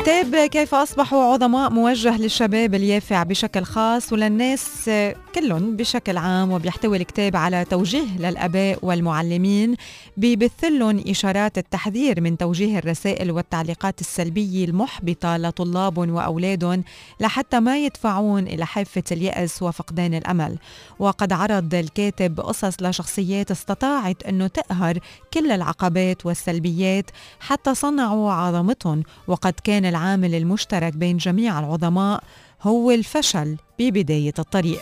كتاب 0.00 0.36
كيف 0.36 0.74
أصبحوا 0.74 1.22
عظماء 1.32 1.70
موجه 1.70 2.16
للشباب 2.16 2.74
اليافع 2.74 3.22
بشكل 3.22 3.64
خاص 3.64 4.12
وللناس 4.12 4.90
كلهم 5.34 5.76
بشكل 5.76 6.16
عام 6.16 6.52
وبيحتوي 6.52 6.96
الكتاب 6.96 7.36
على 7.36 7.64
توجيه 7.64 8.18
للآباء 8.18 8.78
والمعلمين 8.82 9.76
ببث 10.16 10.64
لهم 10.64 11.02
إشارات 11.08 11.58
التحذير 11.58 12.20
من 12.20 12.38
توجيه 12.38 12.78
الرسائل 12.78 13.30
والتعليقات 13.30 14.00
السلبية 14.00 14.64
المحبطة 14.64 15.36
لطلابهم 15.36 16.14
وأولادهم 16.14 16.84
لحتى 17.20 17.60
ما 17.60 17.78
يدفعون 17.78 18.46
إلى 18.46 18.66
حافة 18.66 19.02
اليأس 19.12 19.62
وفقدان 19.62 20.14
الأمل. 20.14 20.58
وقد 20.98 21.32
عرض 21.32 21.74
الكاتب 21.74 22.40
قصص 22.40 22.82
لشخصيات 22.82 23.50
استطاعت 23.50 24.22
أنه 24.22 24.46
تقهر 24.46 24.98
كل 25.34 25.50
العقبات 25.52 26.26
والسلبيات 26.26 27.10
حتى 27.40 27.74
صنعوا 27.74 28.32
عظمتهم 28.32 29.02
وقد 29.26 29.54
كان 29.64 29.89
العامل 29.90 30.34
المشترك 30.34 30.92
بين 30.96 31.16
جميع 31.16 31.58
العظماء 31.58 32.22
هو 32.62 32.90
الفشل 32.90 33.56
ببداية 33.78 34.34
الطريق. 34.38 34.80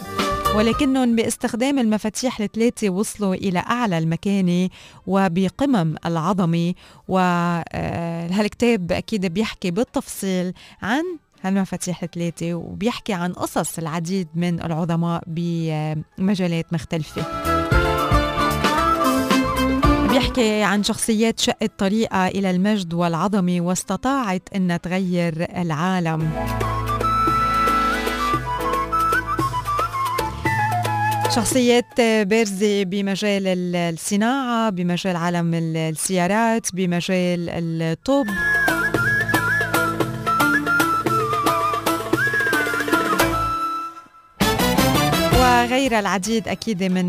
ولكنهم 0.56 1.16
باستخدام 1.16 1.78
المفاتيح 1.78 2.40
الثلاثة 2.40 2.90
وصلوا 2.90 3.34
إلى 3.34 3.58
أعلى 3.58 3.98
المكانة 3.98 4.68
وبقمم 5.06 5.94
العظمة 6.06 6.74
وهالكتاب 7.08 8.92
أكيد 8.92 9.26
بيحكي 9.26 9.70
بالتفصيل 9.70 10.52
عن 10.82 11.04
هالمفاتيح 11.42 12.02
الثلاثة 12.02 12.54
وبيحكي 12.54 13.12
عن 13.12 13.32
قصص 13.32 13.78
العديد 13.78 14.28
من 14.34 14.62
العظماء 14.62 15.22
بمجالات 15.26 16.72
مختلفة. 16.72 17.57
بيحكي 20.38 20.62
عن 20.62 20.82
شخصيات 20.82 21.40
شقت 21.40 21.70
طريقة 21.78 22.26
إلى 22.26 22.50
المجد 22.50 22.94
والعظمة 22.94 23.60
واستطاعت 23.60 24.42
أنها 24.56 24.76
تغير 24.76 25.46
العالم. 25.56 26.30
شخصيات 31.34 32.00
بارزة 32.00 32.82
بمجال 32.82 33.42
الصناعة 33.76 34.70
بمجال 34.70 35.16
عالم 35.16 35.54
السيارات 35.54 36.74
بمجال 36.74 37.48
الطب. 37.82 38.26
وغيرها 45.68 46.00
العديد 46.00 46.48
أكيد 46.48 46.82
من 46.82 47.06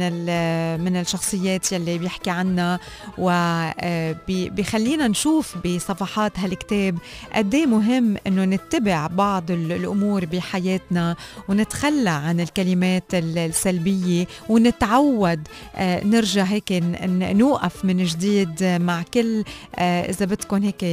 من 0.84 0.96
الشخصيات 0.98 1.72
يلي 1.72 1.98
بيحكي 1.98 2.30
عنها 2.30 2.80
وبيخلينا 3.18 5.08
نشوف 5.08 5.58
بصفحات 5.68 6.40
هالكتاب 6.40 6.98
قد 7.36 7.56
إيه 7.56 7.66
مهم 7.66 8.16
إنه 8.28 8.46
نتبع 8.46 9.08
بعض 9.08 9.52
الأمور 9.52 10.26
بحياتنا 10.26 11.16
ونتخلى 11.50 12.10
عن 12.10 12.40
الكلمات 12.40 13.04
السلبية 13.14 14.28
ونتعود 14.50 15.48
آه، 15.76 16.04
نرجع 16.06 16.44
هيك 16.44 16.84
نوقف 17.22 17.86
من 17.86 18.04
جديد 18.04 18.64
مع 18.64 19.04
كل 19.14 19.44
آه، 19.76 20.10
إذا 20.10 20.26
بدكم 20.26 20.64
هيك 20.64 20.84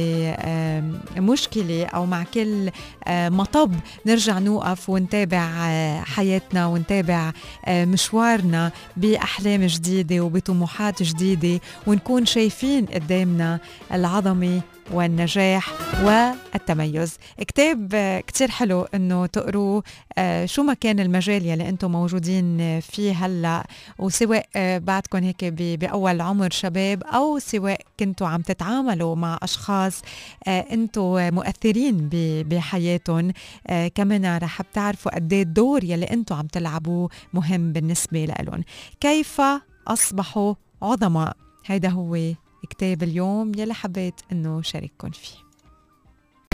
مشكلة 1.17 1.85
أو 1.85 2.05
مع 2.05 2.23
كل 2.33 2.69
آه، 3.07 3.29
مطب 3.29 3.73
نرجع 4.05 4.39
نوقف 4.39 4.89
ونتابع 4.89 5.47
حياتنا 6.03 6.65
ونتابع 6.65 7.27
آه، 7.27 7.33
مشوارنا 7.69 8.71
بأحلام 8.97 9.65
جديدة 9.65 10.19
وبطموحات 10.21 11.03
جديدة 11.03 11.59
ونكون 11.87 12.25
شايفين 12.25 12.85
قدامنا 12.85 13.59
العظمة 13.93 14.61
والنجاح 14.91 15.73
والتميز. 16.03 17.17
كتاب 17.37 17.95
كتير 18.27 18.51
حلو 18.51 18.81
إنه 18.81 19.25
تقروه 19.25 19.83
آه، 20.17 20.45
شو 20.45 20.63
ما 20.63 20.73
كان 20.73 20.99
المجال 20.99 21.45
يلي 21.45 21.69
أنتم 21.69 21.91
موجودين 21.91 22.79
فيه 22.79 23.25
هلأ 23.25 23.67
وسواء 23.99 24.45
آه، 24.55 24.77
بعدكم 24.77 25.23
هيك 25.23 25.45
بأول 25.45 26.21
عمر 26.21 26.49
شباب 26.49 27.03
أو 27.03 27.39
سواء 27.39 27.81
كنتوا 27.99 28.27
عم 28.27 28.41
تتعاملوا 28.41 29.15
مع 29.15 29.39
أشخاص 29.43 30.01
آه، 30.47 30.65
أنتم 30.71 31.33
مؤثرين 31.33 32.09
بحياتهم 32.49 33.31
كمان 33.95 34.37
رح 34.37 34.61
بتعرفوا 34.61 35.15
قد 35.15 35.33
إيه 35.33 35.41
الدور 35.41 35.83
يلي 35.83 36.05
أنتم 36.05 36.35
عم 36.35 36.47
تلعبوه 36.47 37.09
مهم 37.33 37.73
بالنسبة 37.73 38.25
لهم 38.25 38.63
كيف 38.99 39.41
أصبحوا 39.87 40.53
عظماء؟ 40.81 41.37
هيدا 41.65 41.89
هو 41.89 42.17
كتاب 42.69 43.03
اليوم 43.03 43.51
يلي 43.57 43.73
حبيت 43.73 44.21
إنه 44.31 44.61
شارككم 44.61 45.09
فيه. 45.09 45.47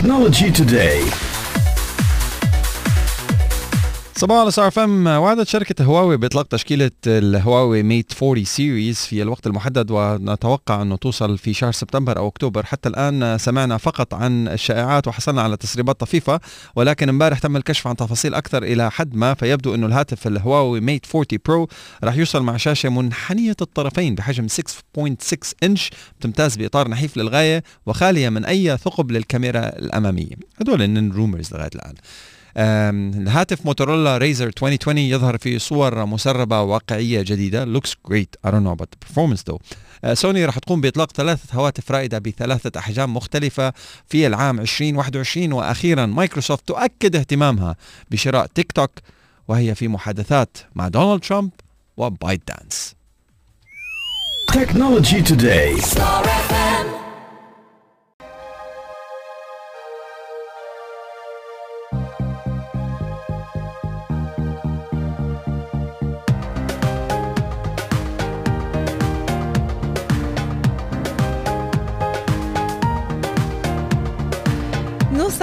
Technology 0.02 0.50
Today. 0.58 1.43
صباحو 4.24 4.38
على 4.38 4.50
ستار 4.50 4.70
أف 4.70 4.88
إم. 4.88 5.06
وعدت 5.06 5.48
شركة 5.48 5.84
هواوي 5.84 6.16
بإطلاق 6.16 6.46
تشكيلة 6.46 6.90
الهواوي 7.06 7.82
ميت 7.82 8.12
40 8.22 8.44
series 8.44 8.98
في 8.98 9.22
الوقت 9.22 9.46
المحدد 9.46 9.90
ونتوقع 9.90 10.82
أنه 10.82 10.96
توصل 10.96 11.38
في 11.38 11.54
شهر 11.54 11.72
سبتمبر 11.72 12.18
أو 12.18 12.28
أكتوبر. 12.28 12.66
حتى 12.66 12.88
الآن 12.88 13.38
سمعنا 13.38 13.76
فقط 13.76 14.14
عن 14.14 14.48
الشائعات 14.48 15.08
وحصلنا 15.08 15.42
على 15.42 15.56
تسريبات 15.56 16.00
طفيفة 16.00 16.40
ولكن 16.76 17.08
امبارح 17.08 17.38
تم 17.38 17.56
الكشف 17.56 17.86
عن 17.86 17.96
تفاصيل 17.96 18.34
أكثر 18.34 18.62
إلى 18.62 18.90
حد 18.90 19.14
ما. 19.14 19.34
فيبدو 19.34 19.74
أنه 19.74 19.86
الهاتف 19.86 20.26
الهواوي 20.26 20.80
ميت 20.80 21.06
40 21.06 21.26
برو 21.46 21.68
راح 22.04 22.16
يوصل 22.16 22.42
مع 22.42 22.56
شاشة 22.56 22.88
منحنية 22.88 23.56
الطرفين 23.62 24.14
بحجم 24.14 24.46
6.6 24.48 25.52
إنش 25.62 25.90
بتمتاز 26.20 26.56
بإطار 26.56 26.88
نحيف 26.88 27.16
للغاية 27.16 27.62
وخالية 27.86 28.28
من 28.28 28.44
أي 28.44 28.76
ثقب 28.76 29.10
للكاميرا 29.10 29.68
الأمامية. 29.68 30.34
هدول 30.60 31.12
rumors 31.14 31.54
لغاية 31.54 31.70
الآن. 31.74 31.94
الهاتف 32.56 33.66
موتورولا 33.66 34.18
ريزر 34.18 34.46
2020 34.46 34.98
يظهر 34.98 35.38
في 35.38 35.58
صور 35.58 36.06
مسربة 36.06 36.60
واقعية 36.60 37.22
جديدة. 37.22 37.78
Looks 37.78 37.90
great. 38.08 38.48
I 38.48 38.50
don't 38.50 38.64
know 38.64 38.72
about 38.72 38.88
the 38.90 39.08
performance 39.08 39.42
though. 39.50 39.60
سوني 40.12 40.44
راح 40.44 40.58
تقوم 40.58 40.80
بإطلاق 40.80 41.12
ثلاثة 41.12 41.54
هواتف 41.54 41.90
رائدة 41.90 42.18
بثلاثة 42.18 42.80
أحجام 42.80 43.14
مختلفة 43.14 43.72
في 44.06 44.26
العام 44.26 44.60
2021 44.60 45.52
وأخيرا 45.52 46.06
مايكروسوفت 46.06 46.68
تؤكد 46.68 47.16
اهتمامها 47.16 47.76
بشراء 48.10 48.46
تيك 48.46 48.72
توك 48.72 48.90
وهي 49.48 49.74
في 49.74 49.88
محادثات 49.88 50.56
مع 50.74 50.88
دونالد 50.88 51.22
ترامب 51.22 51.50
و 51.96 52.42
ByteDance 52.48 52.94
Technology 54.52 55.20
Today. 55.20 55.80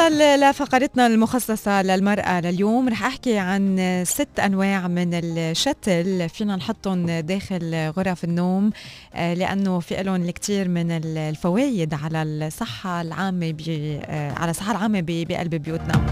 نوصل 0.02 0.42
لفقرتنا 0.44 1.08
المخصصة 1.08 1.82
للمرأة 1.82 2.42
لليوم 2.42 2.90
رح 2.90 3.06
أحكي 3.06 3.38
عن 3.38 4.04
ست 4.08 4.40
أنواع 4.40 4.88
من 4.88 5.14
الشتل 5.14 6.30
فينا 6.30 6.56
نحطهم 6.56 7.20
داخل 7.20 7.92
غرف 7.98 8.24
النوم 8.24 8.72
آه، 9.16 9.34
لأنه 9.34 9.80
في 9.80 10.04
لهم 10.04 10.16
الكثير 10.16 10.68
من 10.70 10.92
الفوائد 10.92 11.94
على 11.94 12.24
الصحة 12.24 13.02
العامة 13.02 13.56
آه، 14.06 14.32
على 14.32 14.52
الصحة 14.52 14.72
العامة 14.72 15.04
بقلب 15.08 15.56
بيوتنا. 15.56 16.06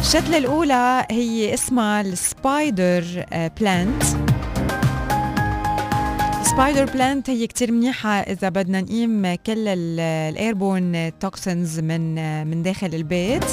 الشتلة 0.00 0.38
الأولى 0.38 1.06
هي 1.10 1.54
اسمها 1.54 2.00
ال 2.00 2.18
spider 2.18 3.26
plant 3.60 4.02
spider 6.50 6.84
plant 6.84 7.30
هي 7.30 7.46
كتير 7.46 7.72
منيحة 7.72 8.10
إذا 8.10 8.48
بدنا 8.48 8.80
نقيم 8.80 9.34
كل 9.34 9.68
ال 9.68 9.84
airborne 9.84 11.12
toxins 11.20 11.80
من 11.80 12.14
من 12.46 12.62
داخل 12.62 12.94
البيت. 12.94 13.44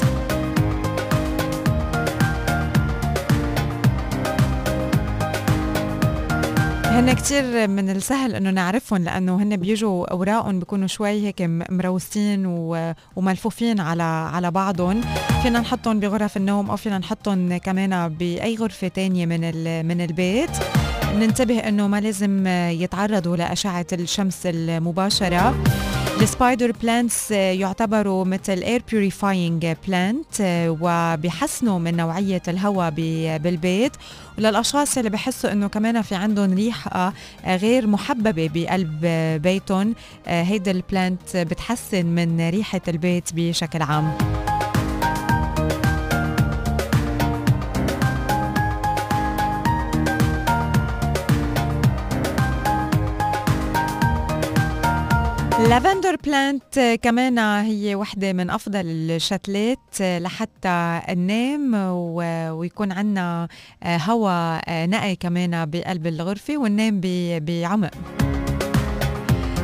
هن 6.98 7.14
كتير 7.14 7.68
من 7.68 7.90
السهل 7.90 8.36
إنه 8.36 8.50
نعرفهم 8.50 9.04
لأنه 9.04 9.36
هن 9.44 9.56
بيجوا 9.58 10.12
أوراقهم 10.12 10.60
بيكونوا 10.60 10.88
شوي 10.88 11.10
هيك 11.28 11.42
م- 11.42 11.64
مروسين 11.70 12.46
و- 12.46 12.94
وملفوفين 13.16 13.80
على 13.80 14.04
على 14.04 14.52
بعضهم. 14.52 15.02
فينا 15.44 15.60
نحطهم 15.60 16.00
بغرف 16.00 16.38
النوم 16.38 16.70
أو 16.70 16.76
فينا 16.78 16.98
نحطهم 16.98 17.58
كمان 17.58 18.08
بأي 18.10 18.56
غرفة 18.56 18.88
تانية 18.88 19.26
من 19.26 19.42
من 19.88 20.02
البيت. 20.02 20.50
ننتبه 21.16 21.60
إنه 21.60 21.88
ما 21.88 22.02
لازم 22.02 22.48
يتعرضوا 22.48 23.38
لأشعة 23.38 23.86
الشمس 23.94 24.40
المباشرة. 24.46 25.56
ال 26.22 26.29
spider 26.29 26.72
plants 26.72 27.32
يعتبروا 27.32 28.26
مثل 28.26 28.54
air 28.54 28.84
purifying 28.92 29.76
plant 29.88 30.26
وبيحسنوا 30.82 31.80
من 31.80 31.96
نوعية 31.98 32.42
الهواء 32.48 32.90
بالبيت. 33.38 33.92
وللأشخاص 34.38 34.98
اللي 34.98 35.10
بحسوا 35.10 35.52
إنه 35.52 35.68
كمان 35.68 36.02
في 36.02 36.16
عندهم 36.16 36.54
ريحة 36.54 37.14
غير 37.46 37.88
محببة 37.88 38.50
بقلب 38.54 39.06
بيتهم 39.44 39.96
هيدا 40.28 40.72
ال 40.72 40.83
plant 40.83 41.38
بتحسن 41.38 42.06
من 42.06 42.50
ريحة 42.50 42.82
البيت 42.88 43.30
بشكل 43.34 43.82
عام. 43.82 44.18
lavender 55.60 56.16
plant 56.16 57.00
كمان 57.02 57.40
هي 57.40 57.96
وحدة 57.96 58.34
من 58.34 58.50
أفضل 58.50 58.82
الشتلات 58.86 60.02
لحتى 60.02 61.02
ننام 61.10 61.74
ويكون 62.58 62.92
عنا 62.92 63.48
هواء 63.84 64.64
نقي 64.68 65.16
كمان 65.16 65.66
بقلب 65.66 66.08
الغرفة 66.08 66.58
وننام 66.58 67.02
بعمق. 67.40 67.92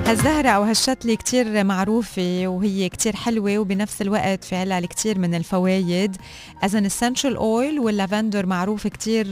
هالزهرة 0.06 0.50
أو 0.50 0.64
هالشتلة 0.64 1.16
كتير 1.16 1.64
معروفة 1.64 2.44
وهي 2.48 2.90
كتير 2.90 3.16
حلوة 3.16 3.58
وبنفس 3.58 4.02
الوقت 4.02 4.44
في 4.44 4.56
إلها 4.56 4.80
الكتير 4.80 5.20
من 5.20 5.36
الفوايد. 5.36 6.18
As 6.66 6.70
an 6.70 6.86
essential 6.86 7.36
oil 7.38 7.80
واللافندر 7.80 8.46
معروف 8.46 8.88
كتير 8.88 9.28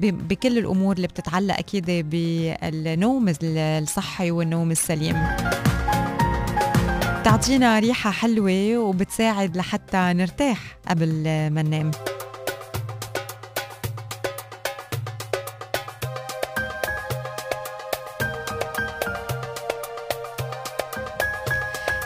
بكل 0.00 0.58
الأمور 0.58 0.96
اللي 0.96 1.06
بتتعلق 1.06 1.58
أكيد 1.58 1.90
بالنوم 1.90 3.34
الصحي 3.42 4.30
والنوم 4.30 4.70
السليم. 4.70 5.16
بتعطينا 7.22 7.78
ريحة 7.78 8.10
حلوة 8.10 8.78
وبتساعد 8.78 9.56
لحتى 9.56 9.96
نرتاح 9.96 10.58
قبل 10.88 11.22
ما 11.50 11.62
ننام. 11.62 11.90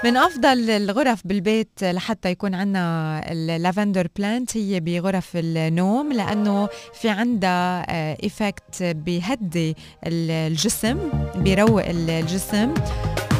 من 0.05 0.17
أفضل 0.17 0.71
الغرف 0.71 1.21
بالبيت 1.25 1.69
لحتى 1.83 2.31
يكون 2.31 2.55
عندنا 2.55 3.23
ال 3.33 3.41
lavender 3.41 4.09
plant 4.17 4.57
هي 4.57 4.81
بغرف 4.81 5.31
النوم 5.35 6.13
لأنه 6.13 6.69
في 7.01 7.09
عندها 7.09 7.87
effect 8.23 8.83
بيهدي 8.83 9.77
الجسم 10.07 10.99
بيروق 11.37 11.83
الجسم. 11.87 12.75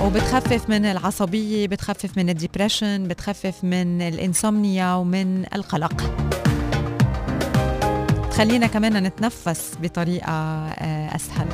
وبتخفف 0.05 0.71
من 0.71 0.85
العصبية 0.85 1.67
بتخفف 1.69 2.19
من 2.19 2.29
ال 2.29 2.36
depression 2.36 3.09
بتخفف 3.09 3.65
من 3.65 4.03
ال 4.03 4.13
insomnia 4.13 4.95
ومن 4.95 5.45
القلق. 5.55 6.03
تخلينا 8.31 8.67
كمان 8.67 9.03
نتنفس 9.03 9.73
بطريقة 9.83 10.33
آه، 10.33 11.17
أسهل. 11.17 11.47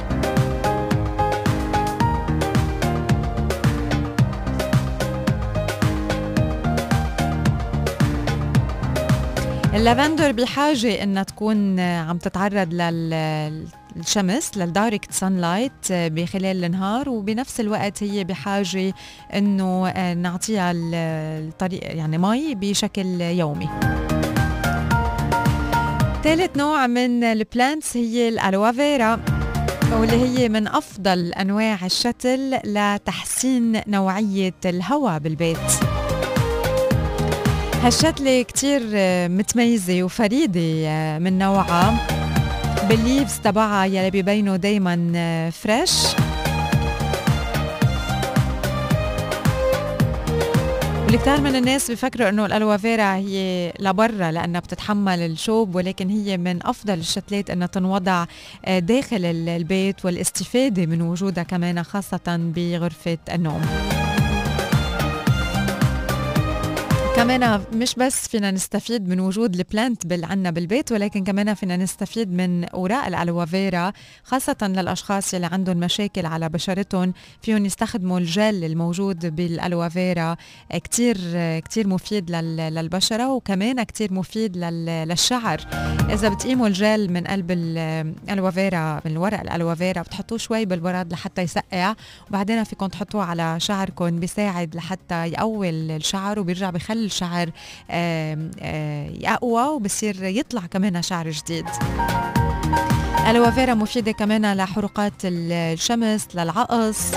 اللافندر 9.75 10.33
بحاجة 10.33 11.03
إنها 11.03 11.23
تكون 11.23 11.81
عم 11.81 12.19
تتعرض 12.19 12.75
لل 12.75 13.82
الشمس 13.97 14.57
لل 14.57 15.13
direct 15.13 15.41
sunlight 15.41 15.73
بخلال 15.91 16.65
النهار 16.65 17.09
وبنفس 17.09 17.61
الوقت 17.61 18.03
هي 18.03 18.25
بحاجة 18.25 18.95
إنه 19.35 19.93
نعطيها 20.13 20.73
الطريق 20.75 21.97
يعني 21.97 22.19
مي 22.19 22.55
بشكل 22.55 23.21
يومي. 23.21 23.69
ثالث 26.25 26.57
نوع 26.57 26.87
من 26.87 27.25
ال 27.25 27.35
plants 27.35 27.97
هي 27.97 28.29
ال 28.29 28.39
aloe 28.39 28.80
vera 28.80 29.21
واللي 29.93 30.17
هي 30.17 30.49
من 30.49 30.69
أفضل 30.69 31.33
أنواع 31.33 31.87
الشتل 31.87 32.59
لتحسين 32.65 33.81
نوعية 33.89 34.55
الهواء 34.65 35.19
بالبيت. 35.19 35.59
هالشتلة 37.83 38.43
كتير 38.43 38.83
متميزة 39.29 40.03
وفريدة 40.03 41.19
من 41.19 41.39
نوعها. 41.39 42.22
بال 42.93 43.04
leaves 43.04 43.39
تبعها 43.45 43.85
يلي 43.85 44.11
ببينوا 44.11 44.57
دايما 44.57 45.51
fresh 45.51 45.91
والكثير 51.07 51.41
من 51.41 51.57
الناس 51.57 51.91
بفكروا 51.91 52.29
إنه 52.29 52.47
الالوافيرا 52.47 53.15
هي 53.15 53.73
لبرا 53.81 54.31
لأنها 54.31 54.61
بتتحمل 54.61 55.19
الشوب 55.19 55.75
ولكن 55.75 56.09
هي 56.11 56.37
من 56.37 56.67
أفضل 56.67 56.99
الشتلات 56.99 57.51
إنها 57.51 57.67
تنوضع 57.67 58.25
داخل 58.69 59.25
البيت 59.25 60.05
والاستفادة 60.05 60.87
من 60.87 61.03
وجودها 61.03 61.45
كمان 61.45 61.83
خاصة 61.83 62.53
بغرفة 62.57 63.19
النوم. 63.33 63.63
كمان 67.17 67.65
مش 67.73 67.95
بس 67.95 68.29
فينا 68.29 68.51
نستفيد 68.51 69.09
من 69.09 69.21
وجود 69.21 69.55
البلانت 69.55 70.07
بال 70.07 70.25
عنا 70.25 70.51
بالبيت 70.51 70.93
ولكن 70.93 71.25
كمان 71.25 71.55
فينا 71.55 71.77
نستفيد 71.77 72.33
من 72.33 72.65
أوراق 72.65 73.07
الالوافيرا 73.07 73.93
خاصة 74.25 74.57
للأشخاص 74.63 75.35
اللي 75.35 75.47
عندهم 75.47 75.77
مشاكل 75.77 76.27
على 76.27 76.49
بشرتهم. 76.49 77.13
فيهم 77.43 77.67
يستخدموا 77.67 78.19
الجل 78.19 78.65
الموجود 78.65 79.37
بالالوافيرا 79.37 80.37
كتير 80.73 81.17
كتير 81.59 81.89
مفيد 81.89 82.31
للبشرة 82.31 83.33
وكمان 83.33 83.83
كتير 83.83 84.13
مفيد 84.13 84.57
للشعر. 84.57 85.61
إذا 86.11 86.29
بتقيموا 86.29 86.67
الجل 86.67 87.11
من 87.13 87.25
قلب 87.25 87.51
الالوافيرا 87.51 89.01
من 89.05 89.17
ورق 89.17 89.41
الالوافيرا 89.41 90.03
بتحطوه 90.03 90.39
شوي 90.39 90.65
بالبراد 90.65 91.13
لحتى 91.13 91.43
يسقع 91.43 91.95
وبعدين 92.29 92.65
فيكم 92.65 92.87
تحطوه 92.87 93.25
على 93.25 93.61
شعركم 93.61 94.21
بيساعد 94.21 94.75
لحتى 94.77 95.27
يقوي 95.27 95.71
الشعر 95.71 96.39
وبيرجع 96.39 96.71
بخلي 96.71 97.02
الشعر 97.05 97.51
يقوى 99.21 99.63
وبصير 99.63 100.25
يطلع 100.25 100.61
كمان 100.71 101.03
شعر 101.03 101.31
جديد. 101.31 101.67
الوافيرا 103.29 103.75
مفيدة 103.75 104.13
كمان 104.13 104.53
لحروقات 104.53 105.13
الشمس 105.25 106.29
للعقص. 106.35 107.11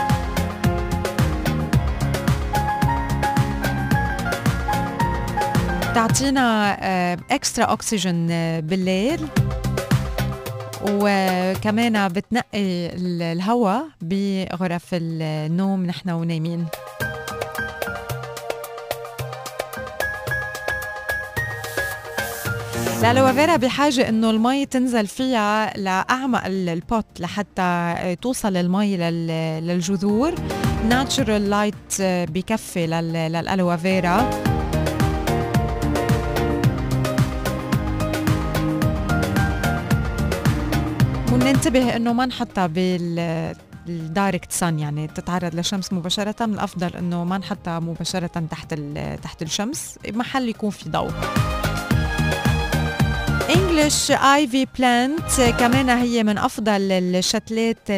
تعطينا 5.95 6.73
اكسترا 7.31 7.73
اكسجين 7.73 8.27
بالليل. 8.61 9.27
وكمان 10.81 12.07
بتنقي 12.07 12.45
الهواء 12.95 13.85
بغرف 14.01 14.85
النوم 14.93 15.85
نحن 15.85 16.09
ونايمين. 16.09 16.65
ال 23.11 23.16
aloe 23.16 23.36
vera 23.36 23.55
بحاجة 23.55 24.09
إنه 24.09 24.29
المي 24.29 24.65
تنزل 24.65 25.07
فيها 25.07 25.77
لأعمق 25.77 26.41
ال 26.45 26.60
pot 26.60 27.05
لحتى 27.19 27.95
توصل 28.21 28.57
المي 28.57 28.97
للجذور. 29.61 30.35
natural 30.89 31.49
light 31.49 32.01
بكفي 32.01 32.87
لل 32.87 33.16
aloe 33.16 33.72
vera 33.72 34.29
وننتبه 41.33 41.95
إنه 41.95 42.13
ما 42.13 42.25
نحطها 42.25 42.67
بال 42.67 43.19
ال 43.89 43.98
direct 43.98 44.51
sun 44.51 44.79
يعني 44.79 45.07
تتعرض 45.07 45.55
للشمس 45.55 45.93
مباشرة. 45.93 46.45
من 46.45 46.53
الأفضل 46.53 46.95
إنه 46.95 47.23
ما 47.23 47.37
نحطها 47.37 47.79
مباشرة 47.79 48.27
تحت 48.51 48.73
تحت 49.23 49.41
الشمس. 49.41 49.99
محل 50.13 50.49
يكون 50.49 50.69
في 50.69 50.89
ضوء. 50.89 51.11
English 53.75 54.11
ivy 54.11 54.67
plant 54.79 55.41
كمان 55.59 55.89
هي 55.89 56.23
من 56.23 56.37
أفضل 56.37 56.91
الشتلات 56.91 57.91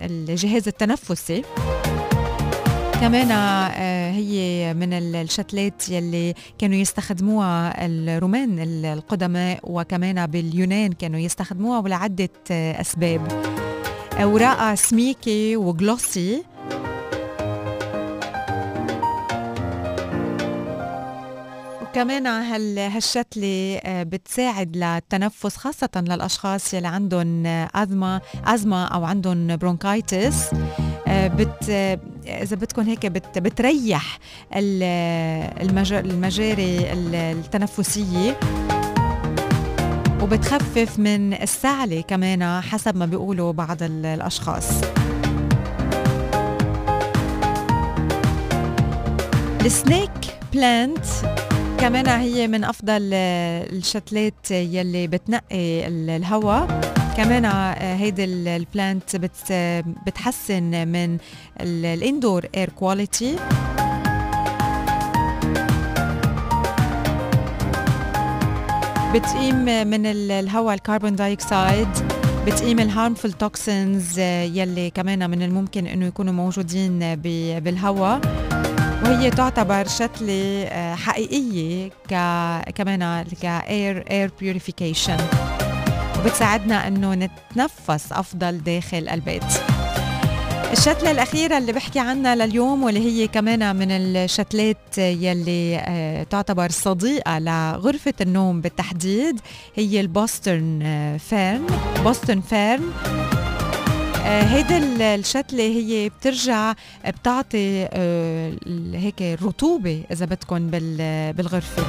للجهاز 0.00 0.68
التنفسي. 0.68 1.42
كمان 3.00 3.30
هي 4.14 4.74
من 4.74 4.92
الشتلات 4.92 5.88
يلي 5.88 6.34
كانوا 6.58 6.76
يستخدموها 6.76 7.86
الرومان 7.86 8.58
القدماء 8.84 9.58
وكمان 9.62 10.26
باليونان 10.26 10.92
كانوا 10.92 11.20
يستخدموها 11.20 11.78
ولعدة 11.78 12.30
أسباب. 12.50 13.44
اوراقها 14.22 14.74
سميكة 14.74 15.56
و 15.56 15.67
glossy. 15.67 16.42
وكمان 21.94 22.26
هال 22.26 22.78
هالشتلة 22.78 23.80
آه، 23.84 24.02
بتساعد 24.02 24.76
للتنفس 24.76 25.56
خاصة 25.56 25.88
للأشخاص 25.96 26.74
يلي 26.74 26.88
عندهم 26.88 27.46
أزمة 27.46 28.20
أزمة 28.44 28.86
أو 28.86 29.04
عندهم 29.04 29.56
برونكايتس. 29.56 30.36
آه، 31.08 31.28
بت 31.28 31.70
إذا 32.26 32.56
بدكم 32.56 32.82
هيك 32.82 33.06
بت 33.06 33.38
بتريح 33.38 34.18
المجاري 36.00 36.92
التنفسية. 36.92 38.38
وبتخفف 40.22 40.98
من 40.98 41.34
السعلة 41.34 42.00
كمان 42.00 42.60
حسب 42.60 42.96
ما 42.96 43.06
بيقولوا 43.06 43.52
بعض 43.52 43.82
الأشخاص. 43.82 44.70
ال 49.64 49.72
snake 49.72 50.10
plant 50.52 51.06
كمان 51.84 52.08
هي 52.08 52.48
من 52.48 52.64
أفضل 52.64 53.14
الشتلات 53.14 54.50
يلي 54.50 55.06
بتنقي 55.06 55.86
الهواء 55.88 56.80
كمان 57.16 57.44
هيدي 57.80 58.24
ال 58.24 58.39
plant 58.39 59.16
بتحسن 60.06 60.88
من 60.88 61.18
ال 61.60 61.72
indoor 61.72 62.46
air 62.56 62.68
quality 62.70 63.36
بتقيم 69.14 69.64
من 69.64 70.06
الهواء 70.06 70.74
ال 70.74 70.80
carbon 70.80 71.16
dioxide 71.16 71.88
بتقيم 72.46 72.78
ال 72.90 72.96
harmful 72.96 73.36
toxins 73.38 74.18
يلي 74.18 74.90
كمان 74.90 75.30
من 75.30 75.42
الممكن 75.42 75.86
إنه 75.86 76.06
يكونوا 76.06 76.32
موجودين 76.32 77.14
بالهواء 77.60 78.20
وهي 79.04 79.30
تعتبر 79.30 79.86
شتلة 79.88 80.64
آه، 80.68 80.94
حقيقية 80.94 81.88
ك 81.88 82.14
كمان 82.74 83.24
ك 83.42 83.57
air 83.57 84.04
air 84.10 84.30
purification 84.40 85.16
وبتساعدنا 86.18 86.88
إنه 86.88 87.14
نتنفس 87.14 88.12
أفضل 88.12 88.58
داخل 88.58 89.08
البيت. 89.08 89.44
الشتلة 90.72 91.10
الأخيرة 91.10 91.58
اللي 91.58 91.72
بحكي 91.72 91.98
عنها 92.00 92.34
لليوم 92.34 92.82
واللي 92.82 93.00
هي 93.00 93.28
كمان 93.28 93.76
من 93.76 93.90
الشتلات 93.90 94.98
يلي 94.98 95.76
آه، 95.78 96.22
تعتبر 96.22 96.70
صديقة 96.70 97.38
لغرفة 97.38 98.14
النوم 98.20 98.60
بالتحديد 98.60 99.40
هي 99.74 100.00
ال 100.00 100.17
Boston 100.17 101.18
fern 101.28 101.66
Boston 102.04 102.40
fern 102.40 102.92
آه، 103.06 103.33
هيدا 104.24 105.14
الشتلة 105.14 105.62
هي 105.64 106.08
بترجع 106.08 106.74
بتعطي 107.06 107.88
آه، 107.92 108.52
هيك 108.94 109.22
رطوبة 109.42 110.04
إذا 110.10 110.26
بدكم 110.26 110.70
بالغرفة. 111.32 111.82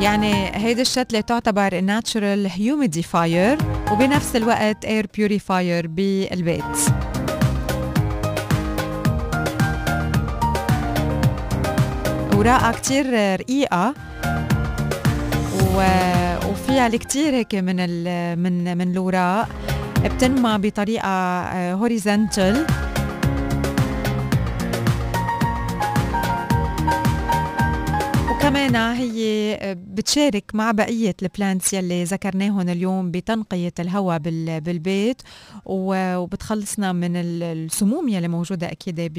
يعني 0.00 0.56
هيدي 0.56 0.82
الشتلة 0.82 1.20
تعتبر 1.20 1.80
natural 1.80 2.46
humidifier 2.46 3.58
وبنفس 3.92 4.36
الوقت 4.36 4.84
air 4.84 5.06
purifier 5.16 5.86
بالبيت. 5.86 6.64
أوراقها 12.40 12.72
كتير 12.72 13.06
رقيقة. 13.40 13.94
و... 15.76 15.78
وفيها 16.48 16.86
الكتير 16.86 17.34
هيك 17.34 17.54
من 17.54 17.76
ال... 17.80 18.38
من 18.38 18.78
من 18.78 18.90
الأوراق 18.90 19.48
بتنمى 20.04 20.58
بطريقة 20.58 21.12
horizontal 21.72 22.66
كمان 28.70 28.96
هي 28.96 29.58
بتشارك 29.74 30.44
مع 30.54 30.70
بقية 30.70 31.14
ال 31.22 31.29
plants 31.29 31.72
يلي 31.72 32.04
ذكرناهم 32.04 32.68
اليوم 32.68 33.10
بتنقية 33.10 33.72
الهواء 33.78 34.18
بالبيت 34.58 35.22
وبتخلصنا 35.64 36.92
من 36.92 37.16
السموم 37.16 38.08
يلي 38.08 38.28
موجودة 38.28 38.72
أكيد 38.72 39.12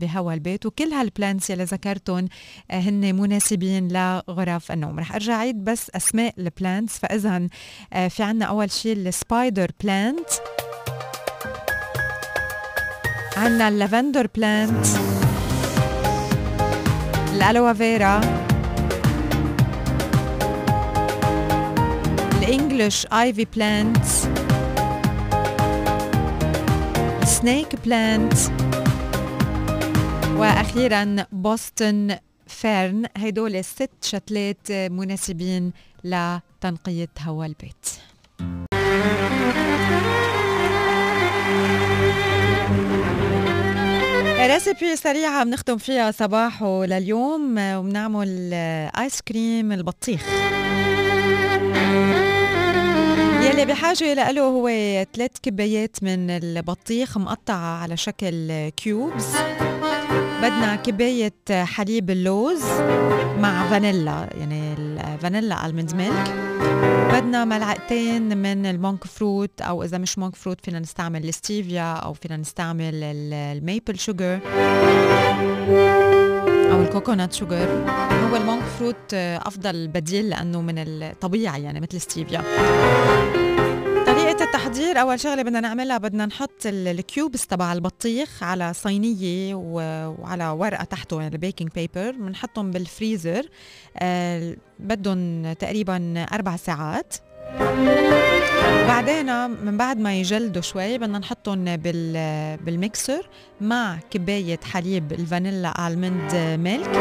بهواء 0.00 0.34
البيت. 0.34 0.66
وكل 0.66 0.92
هال 0.92 1.07
plants 1.07 1.50
يلي 1.50 1.64
ذكرتهم 1.64 2.28
هن 2.70 3.14
مناسبين 3.14 3.88
لغرف 3.88 4.72
النوم. 4.72 4.98
رح 4.98 5.14
أرجع 5.14 5.34
أعيد 5.34 5.64
بس 5.64 5.90
أسماء 5.90 6.34
ال 6.38 6.47
plants 6.47 6.98
فإذا 6.98 7.48
في 8.08 8.22
عنا 8.22 8.44
أول 8.44 8.70
شيء 8.70 8.96
ال 8.96 9.07
spider 9.07 9.70
plant 9.82 10.28
عنا 13.36 13.68
ال 13.68 13.74
lavender 13.74 14.26
plant 14.34 14.86
ال 17.32 17.43
aloe 17.43 17.89
vera. 17.89 18.45
ال 22.46 22.54
English 22.54 23.06
ivy 23.12 23.44
plant 23.44 24.04
snake 27.24 27.76
plant 27.84 28.32
وأخيرا 30.36 31.16
Boston 31.32 32.16
fern 32.46 33.06
هدول 33.16 33.56
الست 33.56 33.90
شتلات 34.02 34.72
مناسبين 34.72 35.72
لتنقية 36.04 37.08
هواء 37.20 37.46
البيت 37.46 37.86
recipe 44.46 44.96
سريعة 44.96 45.44
بنختم 45.44 45.76
فيها 45.78 46.10
صباحو 46.10 46.84
لليوم 46.84 47.58
وبنعمل 47.58 48.50
ايس 48.98 49.20
كريم 49.22 49.72
البطيخ 49.72 50.26
يلي 53.42 53.64
بحاجة 53.64 54.30
له 54.30 54.42
هو 54.42 54.68
ثلاث 55.14 55.30
كبايات 55.42 55.96
من 56.02 56.30
البطيخ 56.30 57.18
مقطعة 57.18 57.78
على 57.82 57.96
شكل 57.96 58.68
cubes 58.68 59.26
بدنا 60.42 60.76
كباية 60.76 61.32
حليب 61.50 62.10
اللوز 62.10 62.64
مع 63.38 63.68
فانيلا 63.70 64.28
يعني 64.38 64.74
ال 64.78 64.89
vanilla 64.89 65.66
almond 65.66 65.94
milk 65.94 66.34
بدنا 67.12 67.44
ملعقتين 67.44 68.36
من 68.38 68.66
ال 68.66 68.74
monk 68.74 69.04
fruit 69.04 69.60
أو 69.60 69.82
إذا 69.82 69.98
مش 69.98 70.18
monk 70.18 70.36
fruit 70.36 70.60
فينا 70.64 70.78
نستعمل 70.78 71.28
الستيفيا 71.28 71.92
أو 71.92 72.12
فينا 72.12 72.36
نستعمل 72.36 72.94
ال 73.02 73.18
maple 73.18 73.98
sugar. 73.98 74.40
أو 76.96 77.00
ال 77.00 77.04
coconut 77.04 77.32
sugar 77.32 77.68
هو 78.10 78.36
ال 78.36 78.41
monk 78.41 78.62
fruit 78.62 79.14
أفضل 79.14 79.88
بديل 79.88 80.30
لأنه 80.30 80.60
من 80.60 80.74
الطبيعي 80.78 81.62
يعني 81.62 81.80
مثل 81.80 82.00
ستيفيا. 82.00 82.42
طريقة 84.06 84.44
التحضير 84.44 85.00
أول 85.00 85.20
شغلة 85.20 85.42
بدنا 85.42 85.60
نعملها 85.60 85.98
بدنا 85.98 86.26
نحط 86.26 86.66
ال 86.66 86.79
cubes 86.79 87.46
تبع 87.46 87.72
البطيخ 87.72 88.42
على 88.42 88.72
صينية 88.74 89.54
وعلى 89.54 90.48
ورقة 90.48 90.84
تحته 90.84 91.20
يعني 91.20 91.34
ال 91.34 91.39
baking 91.39 91.68
paper 91.74 92.10
بنحطهم 92.10 92.70
بالفريزر 92.70 93.48
آه 93.96 94.56
بدهم 94.78 95.52
تقريبا 95.52 96.26
أربع 96.32 96.56
ساعات. 96.56 97.14
بعدين 98.88 99.50
من 99.50 99.76
بعد 99.76 99.98
ما 99.98 100.14
يجلدوا 100.14 100.62
شوي 100.62 100.98
بدنا 100.98 101.18
نحطهم 101.18 101.76
بال 101.76 102.56
بالميكسر 102.56 103.28
مع 103.60 103.98
كباية 104.10 104.60
حليب 104.72 105.12
ال 105.12 105.22
vanilla 105.22 105.88
almond 105.88 106.34
milk 106.34 106.96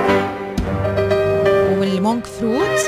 وال 1.80 1.95
monk 1.95 2.26
fruit. 2.26 2.80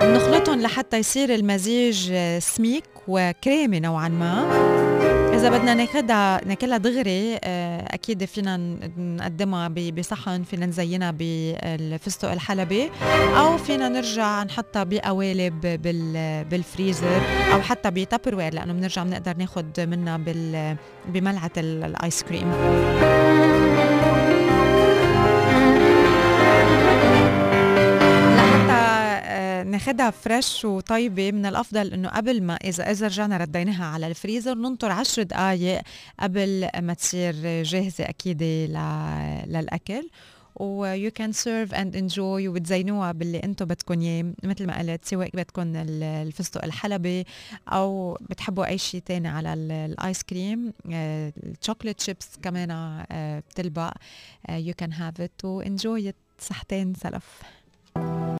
بنخلطهم 0.00 0.60
لحتى 0.60 0.98
يصير 0.98 1.34
المزيج 1.34 2.12
سميك 2.38 2.84
وكريمي 3.08 3.80
نوعا 3.80 4.08
ما. 4.08 5.07
إذا 5.38 5.50
بدنا 5.50 5.74
ناخدها 5.74 6.40
ناكلها 6.44 6.78
دغري 6.78 7.38
آه، 7.44 7.94
أكيد 7.94 8.24
فينا 8.24 8.56
نقدمها 8.96 9.68
بصحن 9.68 10.42
فينا 10.42 10.66
نزينها 10.66 11.10
بالفستق 11.10 12.30
الحلبي 12.32 12.90
أو 13.36 13.58
فينا 13.58 13.88
نرجع 13.88 14.42
نحطها 14.42 14.84
بقوالب 14.84 15.60
بالفريزر 16.50 17.22
أو 17.52 17.60
حتى 17.60 17.90
بتابر 17.90 18.34
لأنه 18.34 18.72
بنرجع 18.72 19.02
بنقدر 19.02 19.36
ناخد 19.36 19.80
منها 19.80 20.20
بملعقة 21.08 21.60
الآيس 21.60 22.22
كريم. 22.22 22.52
ناخدها 29.68 30.10
fresh 30.10 30.64
وطيبة 30.64 31.32
من 31.32 31.46
الأفضل 31.46 31.92
إنه 31.92 32.08
قبل 32.08 32.42
ما 32.42 32.54
إذا 32.54 32.90
إذا 32.90 33.06
رجعنا 33.06 33.36
رديناها 33.36 33.84
على 33.84 34.06
الفريزر 34.06 34.54
ننطر 34.54 34.90
عشر 34.90 35.22
دقائق 35.22 35.82
قبل 36.20 36.68
ما 36.78 36.94
تصير 36.94 37.34
جاهزة 37.62 38.04
أكيد 38.04 38.42
للأكل. 39.46 40.08
و 40.60 40.96
you 41.08 41.10
can 41.20 41.32
serve 41.32 41.70
and 41.72 41.94
enjoy 41.96 42.18
وبتزينوها 42.48 43.12
باللي 43.12 43.38
أنتم 43.38 43.64
بدكم 43.64 44.00
إياه. 44.00 44.32
مثل 44.44 44.66
ما 44.66 44.78
قلت 44.78 45.04
سواء 45.04 45.30
بدكم 45.34 45.62
ال- 45.76 46.02
الفستق 46.02 46.64
الحلبي 46.64 47.24
أو 47.68 48.18
بتحبوا 48.30 48.66
أي 48.66 48.78
شيء 48.78 49.00
تاني 49.00 49.28
على 49.28 49.52
ال- 49.54 49.72
الآيس 49.72 50.22
كريم 50.22 50.72
آه، 50.92 51.32
ال 51.60 51.64
chocolate 51.64 52.00
chips 52.00 52.28
كمان 52.42 52.70
آه، 53.10 53.38
بتلبق 53.50 53.92
آه، 54.48 54.60
you 54.60 54.72
can 54.84 54.90
have 54.90 55.24
it 55.24 55.44
و 55.44 55.62
enjoy 55.62 56.08
it. 56.10 56.14
صحتين 56.40 56.94
سلف. 56.94 57.24